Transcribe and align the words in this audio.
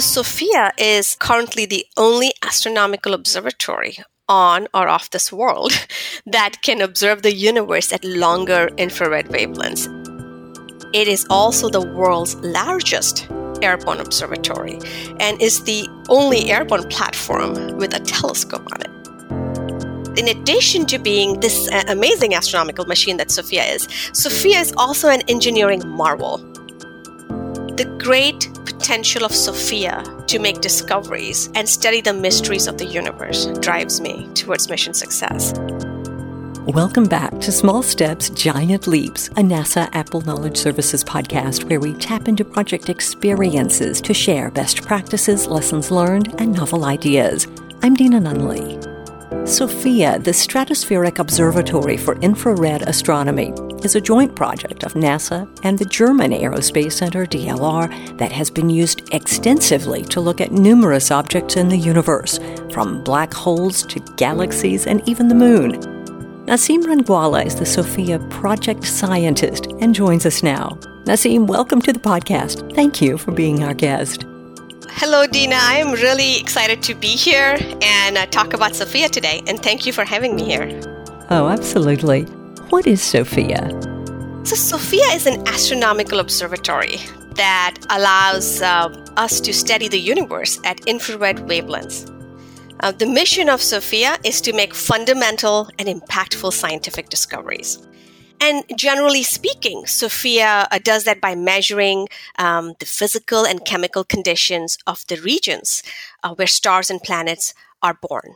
the 0.00 0.06
SOFIA 0.06 0.72
is 0.78 1.14
currently 1.16 1.66
the 1.66 1.84
only 1.98 2.32
astronomical 2.42 3.12
observatory 3.12 3.98
on 4.30 4.66
or 4.72 4.88
off 4.88 5.10
this 5.10 5.30
world 5.30 5.72
that 6.24 6.62
can 6.62 6.80
observe 6.80 7.20
the 7.20 7.34
universe 7.34 7.92
at 7.92 8.02
longer 8.02 8.70
infrared 8.78 9.26
wavelengths. 9.26 9.84
It 10.94 11.06
is 11.06 11.26
also 11.28 11.68
the 11.68 11.82
world's 11.82 12.34
largest 12.36 13.28
airborne 13.60 14.00
observatory 14.00 14.78
and 15.18 15.38
is 15.42 15.64
the 15.64 15.86
only 16.08 16.50
airborne 16.50 16.88
platform 16.88 17.76
with 17.76 17.92
a 17.92 18.00
telescope 18.00 18.66
on 18.72 18.80
it. 18.80 20.18
In 20.18 20.28
addition 20.28 20.86
to 20.86 20.98
being 20.98 21.40
this 21.40 21.68
uh, 21.70 21.84
amazing 21.88 22.32
astronomical 22.34 22.86
machine 22.86 23.18
that 23.18 23.30
SOFIA 23.30 23.74
is, 23.74 23.86
SOFIA 24.14 24.60
is 24.60 24.72
also 24.78 25.10
an 25.10 25.20
engineering 25.28 25.86
marvel. 25.86 26.38
The 27.80 27.96
great 27.96 28.46
potential 28.66 29.24
of 29.24 29.30
SOFIA 29.30 30.26
to 30.26 30.38
make 30.38 30.60
discoveries 30.60 31.48
and 31.54 31.66
study 31.66 32.02
the 32.02 32.12
mysteries 32.12 32.66
of 32.66 32.76
the 32.76 32.84
universe 32.84 33.46
drives 33.60 34.02
me 34.02 34.28
towards 34.34 34.68
mission 34.68 34.92
success. 34.92 35.54
Welcome 36.66 37.04
back 37.04 37.40
to 37.40 37.50
Small 37.50 37.82
Steps, 37.82 38.28
Giant 38.28 38.86
Leaps, 38.86 39.28
a 39.28 39.40
NASA 39.40 39.88
APPEL 39.92 40.26
Knowledge 40.26 40.58
Services 40.58 41.02
podcast 41.02 41.70
where 41.70 41.80
we 41.80 41.94
tap 41.94 42.28
into 42.28 42.44
project 42.44 42.90
experiences 42.90 44.02
to 44.02 44.12
share 44.12 44.50
best 44.50 44.82
practices, 44.82 45.46
lessons 45.46 45.90
learned, 45.90 46.38
and 46.38 46.52
novel 46.52 46.84
ideas. 46.84 47.46
I'm 47.82 47.96
Deana 47.96 48.20
Nunley. 48.20 48.89
SOFIA, 49.30 50.18
the 50.18 50.32
Stratospheric 50.32 51.20
Observatory 51.20 51.96
for 51.96 52.18
Infrared 52.18 52.82
Astronomy, 52.82 53.54
is 53.84 53.94
a 53.94 54.00
joint 54.00 54.34
project 54.34 54.82
of 54.82 54.94
NASA 54.94 55.48
and 55.62 55.78
the 55.78 55.84
German 55.84 56.32
Aerospace 56.32 56.94
Center, 56.94 57.24
DLR, 57.26 58.18
that 58.18 58.32
has 58.32 58.50
been 58.50 58.68
used 58.68 59.08
extensively 59.14 60.02
to 60.06 60.20
look 60.20 60.40
at 60.40 60.50
numerous 60.50 61.12
objects 61.12 61.56
in 61.56 61.68
the 61.68 61.78
universe, 61.78 62.40
from 62.72 63.04
black 63.04 63.32
holes 63.32 63.86
to 63.86 64.00
galaxies 64.16 64.88
and 64.88 65.08
even 65.08 65.28
the 65.28 65.34
moon. 65.36 65.74
Naseem 66.46 66.82
Rangwala 66.82 67.46
is 67.46 67.54
the 67.54 67.66
SOFIA 67.66 68.18
project 68.30 68.84
scientist 68.84 69.68
and 69.78 69.94
joins 69.94 70.26
us 70.26 70.42
now. 70.42 70.70
Naseem, 71.04 71.46
welcome 71.46 71.80
to 71.82 71.92
the 71.92 72.00
podcast. 72.00 72.74
Thank 72.74 73.00
you 73.00 73.16
for 73.16 73.30
being 73.30 73.62
our 73.62 73.74
guest. 73.74 74.24
Hello, 74.94 75.26
Deana. 75.26 75.56
I 75.56 75.78
am 75.78 75.92
really 75.92 76.38
excited 76.38 76.82
to 76.82 76.94
be 76.94 77.08
here 77.08 77.56
and 77.80 78.18
uh, 78.18 78.26
talk 78.26 78.52
about 78.52 78.72
SOFIA 78.72 79.08
today, 79.08 79.40
and 79.46 79.62
thank 79.62 79.86
you 79.86 79.92
for 79.92 80.04
having 80.04 80.34
me 80.34 80.44
here. 80.44 80.68
Oh, 81.30 81.48
absolutely. 81.48 82.22
What 82.70 82.86
is 82.86 83.00
SOFIA? 83.00 83.70
So, 84.46 84.56
SOFIA 84.56 85.14
is 85.14 85.26
an 85.26 85.46
astronomical 85.48 86.18
observatory 86.18 86.96
that 87.36 87.76
allows 87.88 88.60
uh, 88.60 88.88
us 89.16 89.40
to 89.40 89.54
study 89.54 89.88
the 89.88 89.98
universe 89.98 90.60
at 90.64 90.80
infrared 90.86 91.36
wavelengths. 91.48 92.08
Uh, 92.80 92.90
the 92.90 93.06
mission 93.06 93.48
of 93.48 93.60
SOFIA 93.60 94.18
is 94.24 94.40
to 94.40 94.52
make 94.52 94.74
fundamental 94.74 95.70
and 95.78 95.88
impactful 95.88 96.52
scientific 96.52 97.08
discoveries. 97.08 97.78
And 98.40 98.64
generally 98.74 99.22
speaking, 99.22 99.84
SOFIA 99.84 100.66
uh, 100.70 100.78
does 100.82 101.04
that 101.04 101.20
by 101.20 101.34
measuring 101.34 102.08
um, 102.38 102.74
the 102.78 102.86
physical 102.86 103.44
and 103.44 103.64
chemical 103.64 104.02
conditions 104.02 104.78
of 104.86 105.06
the 105.08 105.20
regions 105.20 105.82
uh, 106.22 106.34
where 106.34 106.46
stars 106.46 106.88
and 106.88 107.02
planets 107.02 107.52
are 107.82 107.98
born. 108.00 108.34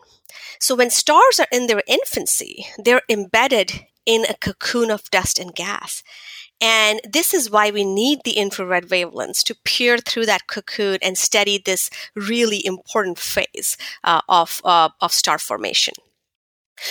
So 0.60 0.74
when 0.74 0.90
stars 0.90 1.40
are 1.40 1.46
in 1.50 1.66
their 1.66 1.82
infancy, 1.86 2.66
they're 2.78 3.02
embedded 3.08 3.86
in 4.04 4.24
a 4.26 4.34
cocoon 4.34 4.90
of 4.90 5.10
dust 5.10 5.38
and 5.38 5.54
gas. 5.54 6.02
And 6.60 7.00
this 7.10 7.34
is 7.34 7.50
why 7.50 7.70
we 7.70 7.84
need 7.84 8.20
the 8.24 8.32
infrared 8.32 8.88
wavelengths 8.88 9.42
to 9.44 9.56
peer 9.64 9.98
through 9.98 10.26
that 10.26 10.46
cocoon 10.46 10.98
and 11.02 11.18
study 11.18 11.58
this 11.58 11.90
really 12.14 12.64
important 12.64 13.18
phase 13.18 13.76
uh, 14.04 14.20
of, 14.28 14.60
uh, 14.64 14.90
of 15.00 15.12
star 15.12 15.38
formation. 15.38 15.94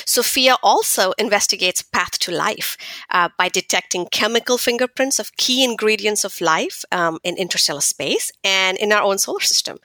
SOFIA 0.05 0.55
also 0.63 1.13
investigates 1.17 1.81
path 1.81 2.17
to 2.19 2.31
life 2.31 2.77
uh, 3.09 3.29
by 3.37 3.49
detecting 3.49 4.05
chemical 4.11 4.57
fingerprints 4.57 5.19
of 5.19 5.35
key 5.37 5.63
ingredients 5.63 6.23
of 6.23 6.41
life 6.41 6.83
um, 6.91 7.19
in 7.23 7.37
interstellar 7.37 7.81
space 7.81 8.31
and 8.43 8.77
in 8.77 8.91
our 8.91 9.01
own 9.01 9.17
solar 9.17 9.41
system. 9.41 9.77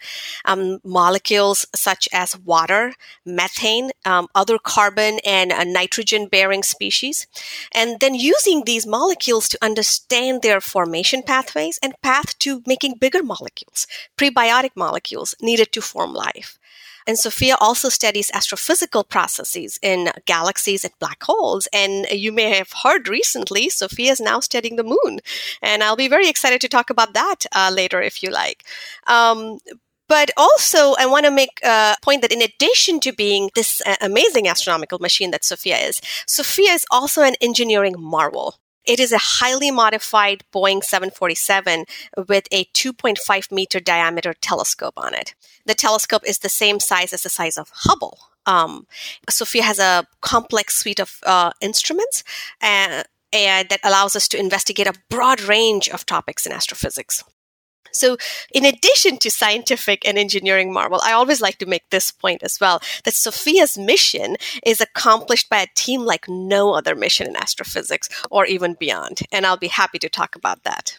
Um, 0.45 0.81
molecules 0.84 1.67
such 1.75 2.09
as 2.12 2.39
water, 2.39 2.95
methane, 3.25 3.91
um, 4.05 4.28
other 4.34 4.59
carbon 4.59 5.19
and 5.25 5.53
uh, 5.53 5.65
nitrogen 5.65 6.27
bearing 6.27 6.62
species, 6.62 7.27
and 7.73 8.00
then 8.00 8.15
using 8.15 8.65
these 8.65 8.87
molecules 8.87 9.49
to 9.49 9.59
understand 9.62 10.43
their 10.43 10.61
formation 10.61 11.23
pathways 11.23 11.78
and 11.83 11.94
path 12.03 12.39
to 12.41 12.62
making 12.67 12.94
bigger 12.94 13.23
molecules, 13.23 13.87
prebiotic 14.17 14.71
molecules 14.77 15.34
needed 15.41 15.73
to 15.73 15.81
form 15.81 16.12
life. 16.12 16.59
And 17.07 17.17
SOFIA 17.17 17.57
also 17.61 17.89
studies 17.89 18.31
astrophysical 18.33 19.09
processes 19.09 19.79
in 19.83 20.11
galaxies 20.27 20.85
and 20.85 20.93
black 20.99 21.23
holes. 21.23 21.69
And 21.73 22.07
you 22.11 22.33
may 22.33 22.57
have 22.57 22.73
heard 22.83 23.09
recently, 23.09 23.69
SOFIA 23.69 24.13
is 24.13 24.21
now 24.21 24.41
studying 24.41 24.77
the 24.77 24.85
moon. 24.85 25.21
And 25.63 25.83
I'll 25.83 25.97
be 25.97 26.09
very 26.09 26.29
excited 26.29 26.61
to 26.61 26.69
talk 26.69 26.91
about 26.91 27.15
that 27.15 27.47
uh, 27.55 27.71
later 27.75 28.01
if 28.03 28.23
you 28.23 28.31
like. 28.31 28.65
Um, 29.07 29.59
but 30.09 30.31
also, 30.39 30.95
I 30.99 31.05
want 31.05 31.27
to 31.27 31.31
make 31.31 31.61
a 31.63 31.95
point 32.01 32.23
that 32.23 32.33
in 32.33 32.41
addition 32.41 32.99
to 33.01 33.13
being 33.13 33.51
this 33.55 33.83
uh, 33.85 33.97
amazing 34.01 34.49
astronomical 34.49 34.99
machine 34.99 35.31
that 35.33 35.45
SOFIA 35.45 35.77
is, 35.87 36.01
SOFIA 36.27 36.73
is 36.73 36.87
also 36.91 37.23
an 37.23 37.35
engineering 37.43 37.95
marvel. 37.99 38.57
It 38.88 38.99
is 38.99 39.12
a 39.12 39.19
highly 39.19 39.71
modified 39.71 40.44
Boeing 40.50 40.82
747 40.82 41.84
with 42.26 42.49
a 42.50 42.65
2.5 42.65 43.53
meter 43.53 43.81
diameter 43.81 44.32
telescope 44.32 44.94
on 44.97 45.12
it. 45.12 45.34
The 45.66 45.75
telescope 45.75 46.22
is 46.26 46.38
the 46.38 46.49
same 46.49 46.81
size 46.81 47.12
as 47.12 47.22
the 47.22 47.28
size 47.28 47.59
of 47.59 47.71
Hubble. 47.72 48.19
Um, 48.47 48.87
SOFIA 49.28 49.60
has 49.62 49.78
a 49.78 50.06
complex 50.22 50.78
suite 50.78 51.00
of 51.00 51.19
uh, 51.26 51.50
instruments 51.60 52.25
uh, 52.62 53.03
and 53.31 53.69
that 53.69 53.81
allows 53.84 54.16
us 54.16 54.26
to 54.28 54.38
investigate 54.38 54.87
a 54.87 54.94
broad 55.10 55.43
range 55.43 55.91
of 55.91 56.06
topics 56.06 56.47
in 56.47 56.53
astrophysics. 56.53 57.22
So, 57.93 58.16
in 58.53 58.65
addition 58.65 59.19
to 59.19 59.31
scientific 59.31 60.06
and 60.06 60.19
engineering 60.19 60.72
marvel, 60.72 61.00
I 61.03 61.12
always 61.12 61.41
like 61.41 61.59
to 61.59 61.66
make 61.66 61.88
this 61.91 62.10
point 62.10 62.43
as 62.43 62.59
well 62.60 62.81
that 63.04 63.15
SOFIA's 63.15 63.78
mission 63.78 64.37
is 64.65 64.81
accomplished 64.81 65.49
by 65.49 65.62
a 65.62 65.75
team 65.75 66.03
like 66.03 66.28
no 66.28 66.72
other 66.72 66.94
mission 66.94 67.26
in 67.26 67.37
astrophysics 67.37 68.09
or 68.31 68.47
even 68.47 68.75
beyond. 68.75 69.21
And 69.32 69.47
I'll 69.47 69.56
be 69.56 69.69
happy 69.69 69.99
to 70.00 70.09
talk 70.09 70.37
about 70.37 70.65
that. 70.65 70.99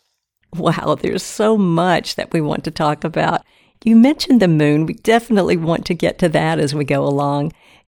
Wow, 0.56 0.98
there's 1.00 1.24
so 1.24 1.58
much 1.58 2.16
that 2.16 2.34
we 2.34 2.42
want 2.42 2.64
to 2.64 2.72
talk 2.72 3.04
about. 3.04 3.44
You 3.84 3.96
mentioned 3.96 4.42
the 4.42 4.48
moon. 4.48 4.86
We 4.86 4.96
definitely 4.96 5.58
want 5.58 5.86
to 5.86 5.94
get 5.94 6.20
to 6.20 6.30
that 6.30 6.60
as 6.60 6.76
we 6.76 6.84
go 6.84 7.06
along. 7.06 7.54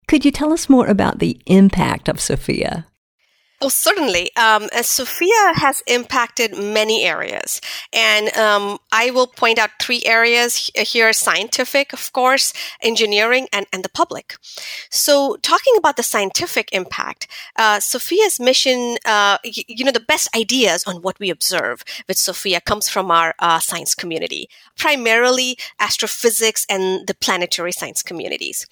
Could 0.09 0.25
you 0.25 0.31
tell 0.31 0.53
us 0.53 0.69
more 0.69 0.89
about 0.89 1.21
the 1.21 1.41
impact 1.47 2.09
of 2.09 2.17
SOFIA? 2.17 2.87
Oh, 3.63 3.69
certainly. 3.69 4.35
Um, 4.37 4.71
SOFIA 4.73 5.53
has 5.57 5.83
impacted 5.87 6.57
many 6.57 7.05
areas. 7.05 7.61
And 7.93 8.35
um, 8.35 8.79
I 8.91 9.11
will 9.11 9.27
point 9.27 9.59
out 9.59 9.69
three 9.79 10.03
areas 10.07 10.71
here 10.75 11.13
scientific, 11.13 11.93
of 11.93 12.11
course, 12.15 12.55
engineering, 12.81 13.49
and, 13.53 13.67
and 13.71 13.85
the 13.85 13.91
public. 13.91 14.37
So, 14.89 15.37
talking 15.43 15.75
about 15.77 15.99
the 15.99 16.03
scientific 16.03 16.71
impact, 16.73 17.27
uh, 17.57 17.81
SOFIA's 17.81 18.41
mission, 18.41 18.97
uh, 19.05 19.37
y- 19.45 19.65
you 19.69 19.85
know, 19.85 19.93
the 19.93 20.01
best 20.01 20.35
ideas 20.35 20.83
on 20.87 21.03
what 21.03 21.21
we 21.21 21.29
observe 21.29 21.85
with 22.09 22.17
SOFIA 22.17 22.65
comes 22.65 22.89
from 22.89 23.11
our 23.11 23.35
uh, 23.41 23.59
science 23.59 23.95
community, 23.95 24.49
primarily 24.79 25.59
astrophysics 25.79 26.65
and 26.71 27.07
the 27.07 27.15
planetary 27.15 27.73
science 27.73 28.03
communities. 28.03 28.67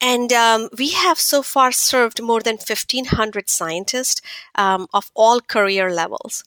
And 0.00 0.32
um, 0.32 0.68
we 0.78 0.90
have 0.90 1.18
so 1.18 1.42
far 1.42 1.72
served 1.72 2.22
more 2.22 2.40
than 2.40 2.54
1,500 2.54 3.50
scientists 3.50 4.22
um, 4.54 4.86
of 4.92 5.10
all 5.14 5.40
career 5.40 5.92
levels. 5.92 6.44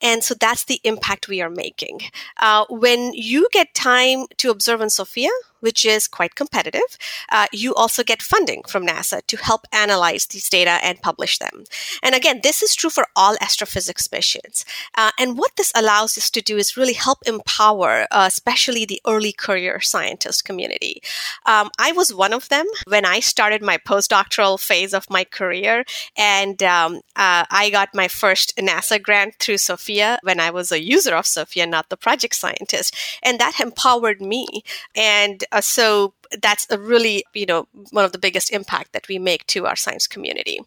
And 0.00 0.22
so 0.22 0.34
that's 0.34 0.64
the 0.64 0.80
impact 0.84 1.28
we 1.28 1.40
are 1.40 1.50
making. 1.50 2.00
Uh, 2.38 2.64
when 2.68 3.12
you 3.14 3.48
get 3.52 3.74
time 3.74 4.26
to 4.38 4.50
observe 4.50 4.80
in 4.80 4.88
SOFIA, 4.88 5.30
which 5.64 5.84
is 5.84 6.06
quite 6.06 6.34
competitive. 6.34 6.90
Uh, 7.30 7.46
you 7.52 7.74
also 7.74 8.02
get 8.04 8.20
funding 8.20 8.62
from 8.68 8.86
NASA 8.86 9.18
to 9.26 9.36
help 9.38 9.62
analyze 9.72 10.26
these 10.26 10.48
data 10.48 10.76
and 10.82 11.00
publish 11.00 11.38
them. 11.38 11.64
And 12.02 12.14
again, 12.14 12.40
this 12.42 12.62
is 12.62 12.74
true 12.74 12.90
for 12.90 13.06
all 13.16 13.36
astrophysics 13.40 14.12
missions. 14.12 14.66
Uh, 14.94 15.12
and 15.18 15.38
what 15.38 15.56
this 15.56 15.72
allows 15.74 16.18
us 16.18 16.28
to 16.30 16.42
do 16.42 16.58
is 16.58 16.76
really 16.76 16.92
help 16.92 17.20
empower, 17.26 18.06
uh, 18.10 18.26
especially 18.28 18.84
the 18.84 19.00
early 19.06 19.32
career 19.32 19.80
scientist 19.80 20.44
community. 20.44 21.02
Um, 21.46 21.70
I 21.78 21.92
was 21.92 22.12
one 22.12 22.34
of 22.34 22.48
them 22.50 22.66
when 22.86 23.06
I 23.06 23.20
started 23.20 23.62
my 23.62 23.78
postdoctoral 23.78 24.60
phase 24.60 24.92
of 24.92 25.08
my 25.08 25.24
career, 25.24 25.84
and 26.16 26.62
um, 26.62 26.96
uh, 27.16 27.44
I 27.50 27.70
got 27.70 27.94
my 27.94 28.08
first 28.08 28.56
NASA 28.56 29.02
grant 29.02 29.36
through 29.40 29.56
SOFIA 29.56 30.18
when 30.22 30.40
I 30.40 30.50
was 30.50 30.70
a 30.70 30.82
user 30.82 31.14
of 31.14 31.24
SOFIA, 31.24 31.66
not 31.66 31.88
the 31.88 31.96
project 31.96 32.34
scientist. 32.34 32.94
And 33.22 33.38
that 33.38 33.60
empowered 33.60 34.20
me. 34.20 34.46
And 34.94 35.44
Uh, 35.54 35.60
so 35.60 36.12
that's 36.42 36.66
a 36.68 36.78
really, 36.78 37.24
you 37.32 37.46
know, 37.46 37.68
one 37.92 38.04
of 38.04 38.10
the 38.10 38.18
biggest 38.18 38.50
impact 38.50 38.92
that 38.92 39.06
we 39.06 39.20
make 39.20 39.46
to 39.46 39.66
our 39.66 39.76
science 39.76 40.08
community. 40.08 40.58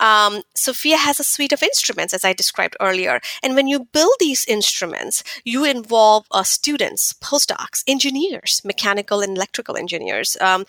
Um, 0.00 0.42
SOFIA 0.54 0.98
has 0.98 1.18
a 1.18 1.24
suite 1.24 1.52
of 1.52 1.62
instruments, 1.62 2.12
as 2.12 2.26
I 2.26 2.34
described 2.34 2.76
earlier. 2.78 3.20
And 3.42 3.54
when 3.54 3.66
you 3.66 3.88
build 3.92 4.12
these 4.20 4.44
instruments, 4.44 5.24
you 5.44 5.64
involve 5.64 6.26
uh, 6.30 6.42
students, 6.42 7.14
postdocs, 7.14 7.82
engineers, 7.86 8.60
mechanical 8.64 9.22
and 9.22 9.34
electrical 9.34 9.78
engineers, 9.78 10.36
um, 10.42 10.66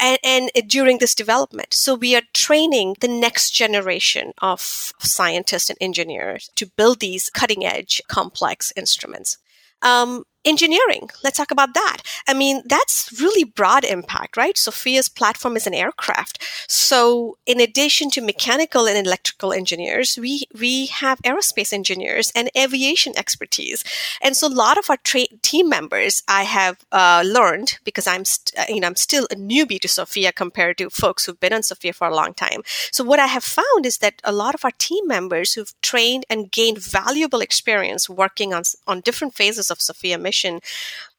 and, 0.00 0.18
and 0.24 0.50
during 0.66 0.96
this 0.98 1.14
development. 1.14 1.74
So 1.74 1.94
we 1.94 2.16
are 2.16 2.22
training 2.32 2.96
the 3.00 3.08
next 3.08 3.50
generation 3.50 4.32
of 4.40 4.60
scientists 5.00 5.68
and 5.68 5.78
engineers 5.82 6.50
to 6.56 6.64
build 6.78 7.00
these 7.00 7.28
cutting 7.28 7.66
edge, 7.66 8.00
complex 8.08 8.72
instruments. 8.74 9.36
Um, 9.82 10.24
engineering. 10.44 11.10
Let's 11.24 11.36
talk 11.36 11.50
about 11.50 11.74
that. 11.74 11.98
I 12.26 12.34
mean 12.34 12.62
that's 12.66 13.20
really 13.20 13.44
broad 13.44 13.84
impact 13.84 14.36
right? 14.36 14.56
SOFIA's 14.56 15.08
platform 15.08 15.56
is 15.56 15.66
an 15.66 15.74
aircraft. 15.74 16.42
So 16.68 17.38
in 17.46 17.60
addition 17.60 18.10
to 18.10 18.20
mechanical 18.20 18.86
and 18.86 19.06
electrical 19.06 19.52
engineers 19.52 20.18
we 20.20 20.44
we 20.58 20.86
have 20.86 21.20
aerospace 21.22 21.72
engineers 21.72 22.32
and 22.34 22.50
aviation 22.56 23.16
expertise. 23.16 23.84
And 24.22 24.36
so 24.36 24.46
a 24.46 24.58
lot 24.64 24.78
of 24.78 24.88
our 24.90 24.96
tra- 24.98 25.36
team 25.42 25.68
members 25.68 26.22
i 26.28 26.44
have 26.44 26.78
uh, 26.92 27.22
learned 27.26 27.78
because 27.84 28.06
i'm 28.06 28.24
st- 28.24 28.58
uh, 28.58 28.72
you 28.72 28.80
know 28.80 28.86
i'm 28.86 28.96
still 28.96 29.26
a 29.30 29.36
newbie 29.36 29.80
to 29.80 29.88
SOFIA 29.88 30.32
compared 30.34 30.78
to 30.78 30.90
folks 30.90 31.24
who've 31.24 31.40
been 31.40 31.52
on 31.52 31.62
SOFIA 31.62 31.94
for 31.94 32.08
a 32.08 32.14
long 32.14 32.32
time. 32.34 32.62
So 32.92 33.02
what 33.02 33.20
i 33.20 33.26
have 33.26 33.44
found 33.44 33.84
is 33.84 33.98
that 33.98 34.22
a 34.24 34.32
lot 34.32 34.54
of 34.54 34.64
our 34.64 34.76
team 34.78 35.06
members 35.06 35.52
who've 35.52 35.74
trained 35.82 36.24
and 36.30 36.50
gained 36.50 36.78
valuable 36.78 37.40
experience 37.40 38.08
working 38.08 38.54
on 38.54 38.62
on 38.86 39.00
different 39.00 39.34
phases 39.34 39.70
of 39.70 39.78
SOFIA 39.78 40.18
mission 40.18 40.37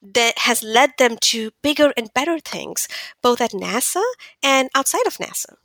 that 0.02 0.40
has 0.40 0.64
led 0.64 0.92
them 0.98 1.18
to 1.22 1.52
bigger 1.62 1.94
and 1.98 2.14
better 2.14 2.40
things, 2.40 2.88
both 3.22 3.42
at 3.42 3.52
NASA 3.52 4.04
and 4.44 4.70
outside 4.76 5.08
of 5.08 5.18
NASA. 5.18 5.56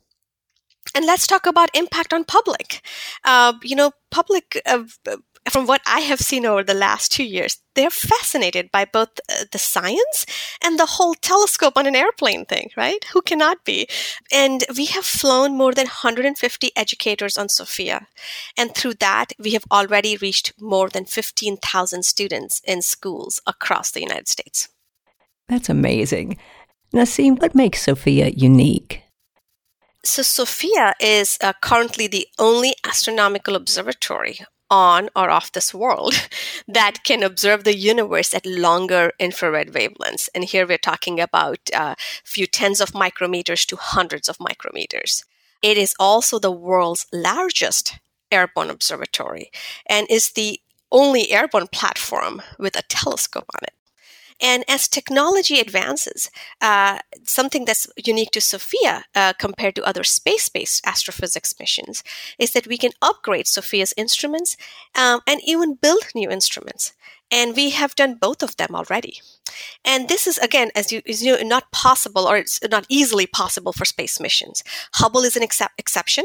And 0.94 1.06
let's 1.06 1.26
talk 1.26 1.46
about 1.46 1.70
impact 1.74 2.12
on 2.12 2.24
public. 2.24 2.80
Uh, 3.24 3.54
you 3.62 3.74
know, 3.74 3.92
public 4.10 4.60
uh, 4.66 4.84
from 5.50 5.66
what 5.66 5.82
I 5.86 6.00
have 6.00 6.20
seen 6.20 6.46
over 6.46 6.62
the 6.62 6.74
last 6.74 7.12
two 7.12 7.24
years, 7.24 7.58
they're 7.74 7.90
fascinated 7.90 8.70
by 8.70 8.86
both 8.86 9.20
uh, 9.28 9.44
the 9.52 9.58
science 9.58 10.24
and 10.62 10.78
the 10.78 10.86
whole 10.86 11.14
telescope 11.14 11.76
on 11.76 11.86
an 11.86 11.96
airplane 11.96 12.46
thing, 12.46 12.70
right? 12.76 13.04
Who 13.12 13.20
cannot 13.20 13.64
be? 13.64 13.86
And 14.32 14.64
we 14.76 14.86
have 14.86 15.04
flown 15.04 15.56
more 15.56 15.74
than 15.74 15.84
150 15.84 16.70
educators 16.74 17.36
on 17.36 17.48
SOFIA. 17.48 18.06
And 18.56 18.74
through 18.74 18.94
that, 18.94 19.32
we 19.38 19.50
have 19.50 19.64
already 19.70 20.16
reached 20.16 20.54
more 20.60 20.88
than 20.88 21.04
15,000 21.04 22.04
students 22.04 22.62
in 22.64 22.80
schools 22.80 23.40
across 23.46 23.90
the 23.90 24.00
United 24.00 24.28
States. 24.28 24.68
That's 25.48 25.68
amazing. 25.68 26.38
Naseem, 26.94 27.40
what 27.40 27.54
makes 27.54 27.84
SOFIA 27.86 28.32
unique? 28.36 29.02
So, 30.04 30.22
SOFIA 30.22 30.92
is 31.00 31.38
uh, 31.42 31.54
currently 31.62 32.06
the 32.06 32.28
only 32.38 32.74
astronomical 32.84 33.56
observatory 33.56 34.40
on 34.74 35.08
or 35.14 35.30
off 35.30 35.52
this 35.52 35.72
world 35.72 36.14
that 36.68 37.04
can 37.04 37.22
observe 37.22 37.62
the 37.62 37.76
universe 37.76 38.34
at 38.34 38.44
longer 38.44 39.12
infrared 39.20 39.68
wavelengths. 39.68 40.28
And 40.34 40.44
here 40.44 40.66
we're 40.66 40.78
talking 40.90 41.20
about 41.20 41.60
a 41.72 41.80
uh, 41.80 41.94
few 42.24 42.46
tens 42.46 42.80
of 42.80 42.90
micrometers 42.90 43.64
to 43.66 43.76
hundreds 43.76 44.28
of 44.28 44.38
micrometers. 44.38 45.22
It 45.62 45.78
is 45.78 45.94
also 45.98 46.38
the 46.38 46.50
world's 46.50 47.06
largest 47.12 47.98
airborne 48.32 48.70
observatory 48.70 49.50
and 49.86 50.06
is 50.10 50.32
the 50.32 50.60
only 50.90 51.30
airborne 51.30 51.68
platform 51.68 52.42
with 52.58 52.76
a 52.76 52.82
telescope 52.82 53.50
on 53.54 53.60
it. 53.62 53.74
And 54.40 54.64
as 54.68 54.88
technology 54.88 55.60
advances, 55.60 56.30
uh, 56.60 56.98
something 57.22 57.64
that's 57.64 57.86
unique 57.96 58.30
to 58.32 58.40
SOFIA 58.40 59.04
uh, 59.14 59.32
compared 59.38 59.74
to 59.76 59.84
other 59.84 60.04
space 60.04 60.48
based 60.48 60.84
astrophysics 60.86 61.54
missions 61.58 62.02
is 62.38 62.52
that 62.52 62.66
we 62.66 62.76
can 62.76 62.92
upgrade 63.00 63.46
SOFIA's 63.46 63.94
instruments 63.96 64.56
um, 64.94 65.20
and 65.26 65.40
even 65.44 65.74
build 65.74 66.04
new 66.14 66.30
instruments. 66.30 66.92
And 67.34 67.56
we 67.56 67.70
have 67.70 67.96
done 67.96 68.14
both 68.14 68.44
of 68.44 68.56
them 68.56 68.76
already. 68.78 69.20
And 69.84 70.08
this 70.08 70.26
is, 70.26 70.38
again, 70.38 70.70
as 70.76 70.92
you, 70.92 71.02
as 71.08 71.20
you 71.24 71.36
know, 71.36 71.42
not 71.56 71.72
possible 71.72 72.26
or 72.28 72.36
it's 72.36 72.60
not 72.70 72.86
easily 72.88 73.26
possible 73.26 73.72
for 73.72 73.84
space 73.84 74.20
missions. 74.20 74.62
Hubble 74.94 75.24
is 75.24 75.36
an 75.36 75.42
exception. 75.42 76.24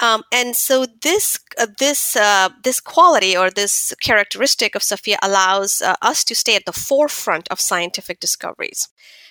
Um, 0.00 0.24
and 0.32 0.56
so 0.56 0.86
this 1.02 1.38
uh, 1.56 1.68
this 1.78 2.16
uh, 2.16 2.48
this 2.64 2.80
quality 2.80 3.36
or 3.36 3.50
this 3.50 3.94
characteristic 4.00 4.74
of 4.74 4.82
SOFIA 4.82 5.18
allows 5.22 5.80
uh, 5.80 5.94
us 6.02 6.24
to 6.24 6.34
stay 6.34 6.56
at 6.56 6.66
the 6.66 6.72
forefront 6.72 7.46
of 7.48 7.60
scientific 7.60 8.18
discoveries 8.18 8.88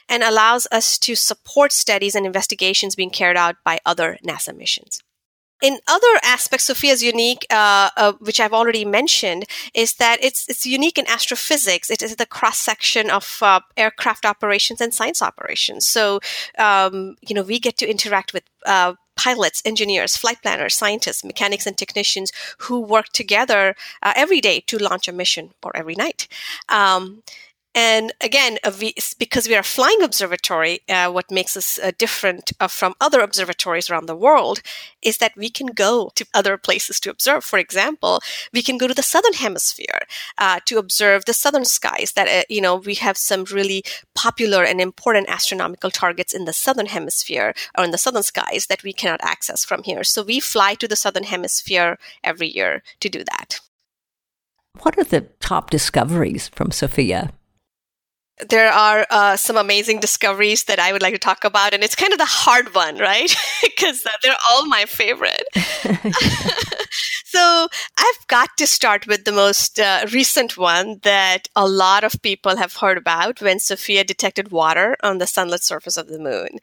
and 0.07 0.23
allows 0.23 0.67
us 0.71 0.97
to 0.99 1.15
support 1.15 1.73
studies 1.73 2.15
and 2.15 2.25
investigations 2.25 2.95
being 2.95 3.09
carried 3.09 3.37
out 3.37 3.55
by 3.65 3.79
other 3.85 4.17
NASA 4.25 4.55
missions. 4.55 5.01
In 5.61 5.79
other 5.87 6.19
aspects, 6.23 6.65
SOFIA 6.65 6.91
is 6.93 7.03
unique, 7.03 7.45
uh, 7.51 7.89
uh, 7.95 8.13
which 8.19 8.39
I've 8.39 8.53
already 8.53 8.83
mentioned, 8.83 9.45
is 9.73 9.95
that 9.95 10.17
it's 10.21 10.47
it's 10.49 10.65
unique 10.65 10.97
in 10.97 11.07
astrophysics. 11.07 11.91
It 11.91 12.01
is 12.01 12.15
the 12.15 12.25
cross 12.25 12.57
section 12.57 13.09
of 13.09 13.37
uh, 13.41 13.59
aircraft 13.77 14.25
operations 14.25 14.81
and 14.81 14.93
science 14.93 15.21
operations. 15.21 15.87
So, 15.87 16.19
um, 16.57 17.15
you 17.21 17.35
know, 17.35 17.43
we 17.43 17.59
get 17.59 17.77
to 17.77 17.89
interact 17.89 18.33
with 18.33 18.43
uh, 18.65 18.93
pilots, 19.15 19.61
engineers, 19.65 20.17
flight 20.17 20.41
planners, 20.41 20.75
scientists, 20.75 21.23
mechanics, 21.23 21.67
and 21.67 21.77
technicians 21.77 22.31
who 22.59 22.79
work 22.79 23.09
together 23.09 23.75
uh, 24.01 24.13
every 24.15 24.41
day 24.41 24.61
to 24.61 24.77
launch 24.77 25.07
a 25.07 25.11
mission 25.11 25.51
or 25.61 25.75
every 25.75 25.95
night. 25.95 26.27
Um, 26.69 27.21
and 27.73 28.11
again, 28.19 28.57
uh, 28.65 28.71
because 29.17 29.47
we 29.47 29.55
are 29.55 29.59
a 29.59 29.63
flying 29.63 30.01
observatory, 30.01 30.81
uh, 30.89 31.09
what 31.09 31.31
makes 31.31 31.55
us 31.55 31.79
uh, 31.79 31.91
different 31.97 32.51
uh, 32.59 32.67
from 32.67 32.95
other 32.99 33.21
observatories 33.21 33.89
around 33.89 34.07
the 34.07 34.15
world 34.15 34.61
is 35.01 35.17
that 35.19 35.37
we 35.37 35.49
can 35.49 35.67
go 35.67 36.11
to 36.15 36.25
other 36.33 36.57
places 36.57 36.99
to 36.99 37.09
observe. 37.09 37.45
For 37.45 37.57
example, 37.59 38.19
we 38.51 38.61
can 38.61 38.77
go 38.77 38.87
to 38.87 38.93
the 38.93 39.01
southern 39.01 39.33
hemisphere 39.33 40.01
uh, 40.37 40.59
to 40.65 40.79
observe 40.79 41.23
the 41.23 41.33
southern 41.33 41.63
skies. 41.63 42.11
That 42.11 42.27
uh, 42.27 42.43
you 42.49 42.59
know, 42.59 42.75
we 42.75 42.95
have 42.95 43.17
some 43.17 43.45
really 43.45 43.83
popular 44.15 44.65
and 44.65 44.81
important 44.81 45.29
astronomical 45.29 45.91
targets 45.91 46.33
in 46.33 46.43
the 46.43 46.53
southern 46.53 46.87
hemisphere 46.87 47.53
or 47.77 47.85
in 47.85 47.91
the 47.91 47.97
southern 47.97 48.23
skies 48.23 48.67
that 48.67 48.83
we 48.83 48.91
cannot 48.91 49.21
access 49.23 49.63
from 49.63 49.83
here. 49.83 50.03
So 50.03 50.23
we 50.23 50.41
fly 50.41 50.75
to 50.75 50.89
the 50.89 50.97
southern 50.97 51.23
hemisphere 51.23 51.97
every 52.21 52.47
year 52.47 52.83
to 52.99 53.07
do 53.07 53.23
that. 53.23 53.61
What 54.81 54.97
are 54.97 55.05
the 55.05 55.21
top 55.39 55.69
discoveries 55.69 56.49
from 56.49 56.71
SOFIA? 56.71 57.31
There 58.49 58.71
are 58.71 59.05
uh, 59.09 59.37
some 59.37 59.57
amazing 59.57 59.99
discoveries 59.99 60.63
that 60.65 60.79
I 60.79 60.91
would 60.91 61.01
like 61.01 61.13
to 61.13 61.19
talk 61.19 61.43
about, 61.43 61.73
and 61.73 61.83
it's 61.83 61.95
kind 61.95 62.11
of 62.11 62.19
the 62.19 62.25
hard 62.25 62.73
one, 62.73 62.97
right? 62.97 63.33
Because 63.61 64.05
uh, 64.05 64.09
they're 64.21 64.35
all 64.51 64.65
my 64.67 64.85
favorite. 64.85 65.47
so 67.25 67.67
I've 67.97 68.27
got 68.27 68.49
to 68.57 68.67
start 68.67 69.07
with 69.07 69.25
the 69.25 69.31
most 69.31 69.79
uh, 69.79 70.05
recent 70.11 70.57
one 70.57 70.99
that 71.03 71.47
a 71.55 71.67
lot 71.67 72.03
of 72.03 72.21
people 72.21 72.57
have 72.57 72.75
heard 72.75 72.97
about 72.97 73.41
when 73.41 73.57
SOFIA 73.57 74.05
detected 74.05 74.51
water 74.51 74.97
on 75.01 75.17
the 75.17 75.27
sunlit 75.27 75.63
surface 75.63 75.97
of 75.97 76.07
the 76.07 76.19
moon. 76.19 76.59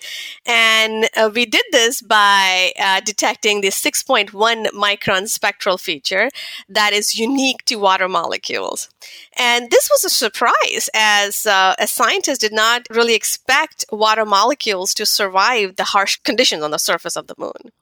And 0.47 1.09
uh, 1.17 1.31
we 1.35 1.45
did 1.47 1.65
this 1.73 2.03
by 2.03 2.73
uh, 2.79 3.01
detecting 3.01 3.61
the 3.61 3.69
6.1 3.69 4.31
micron 4.69 5.29
spectral 5.29 5.79
feature 5.79 6.31
that 6.69 6.93
is 6.93 7.19
unique 7.19 7.65
to 7.67 7.77
water 7.77 8.09
molecules. 8.09 8.89
And 9.37 9.71
this 9.71 9.89
was 9.91 10.05
a 10.05 10.11
surprise 10.11 10.89
as, 10.95 11.47
uh, 11.69 11.75
as 11.79 11.91
scientists 11.91 12.39
did 12.39 12.53
not 12.53 12.87
really 12.91 13.15
expect 13.15 13.85
water 13.93 14.25
molecules 14.25 14.95
to 14.95 15.05
survive 15.05 15.77
the 15.77 15.85
harsh 15.85 16.17
conditions 16.25 16.63
on 16.63 16.71
the 16.71 16.79
surface 16.79 17.17
of 17.17 17.27
the 17.27 17.35
moon. 17.37 17.73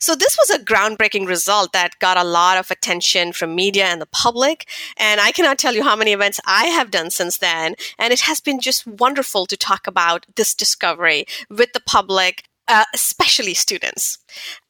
So 0.00 0.14
this 0.14 0.36
was 0.40 0.50
a 0.50 0.64
groundbreaking 0.64 1.26
result 1.26 1.72
that 1.72 1.98
got 1.98 2.16
a 2.16 2.24
lot 2.24 2.56
of 2.56 2.70
attention 2.70 3.32
from 3.32 3.54
media 3.54 3.86
and 3.86 4.00
the 4.00 4.06
public. 4.06 4.68
And 4.96 5.20
I 5.20 5.32
cannot 5.32 5.58
tell 5.58 5.74
you 5.74 5.82
how 5.82 5.96
many 5.96 6.12
events 6.12 6.40
I 6.46 6.66
have 6.66 6.92
done 6.92 7.10
since 7.10 7.38
then. 7.38 7.74
And 7.98 8.12
it 8.12 8.20
has 8.20 8.40
been 8.40 8.60
just 8.60 8.86
wonderful 8.86 9.46
to 9.46 9.56
talk 9.56 9.88
about 9.88 10.26
this 10.36 10.54
discovery 10.54 11.26
with 11.50 11.72
the 11.72 11.80
public 11.80 12.44
uh, 12.68 12.84
especially 12.94 13.54
students. 13.54 14.18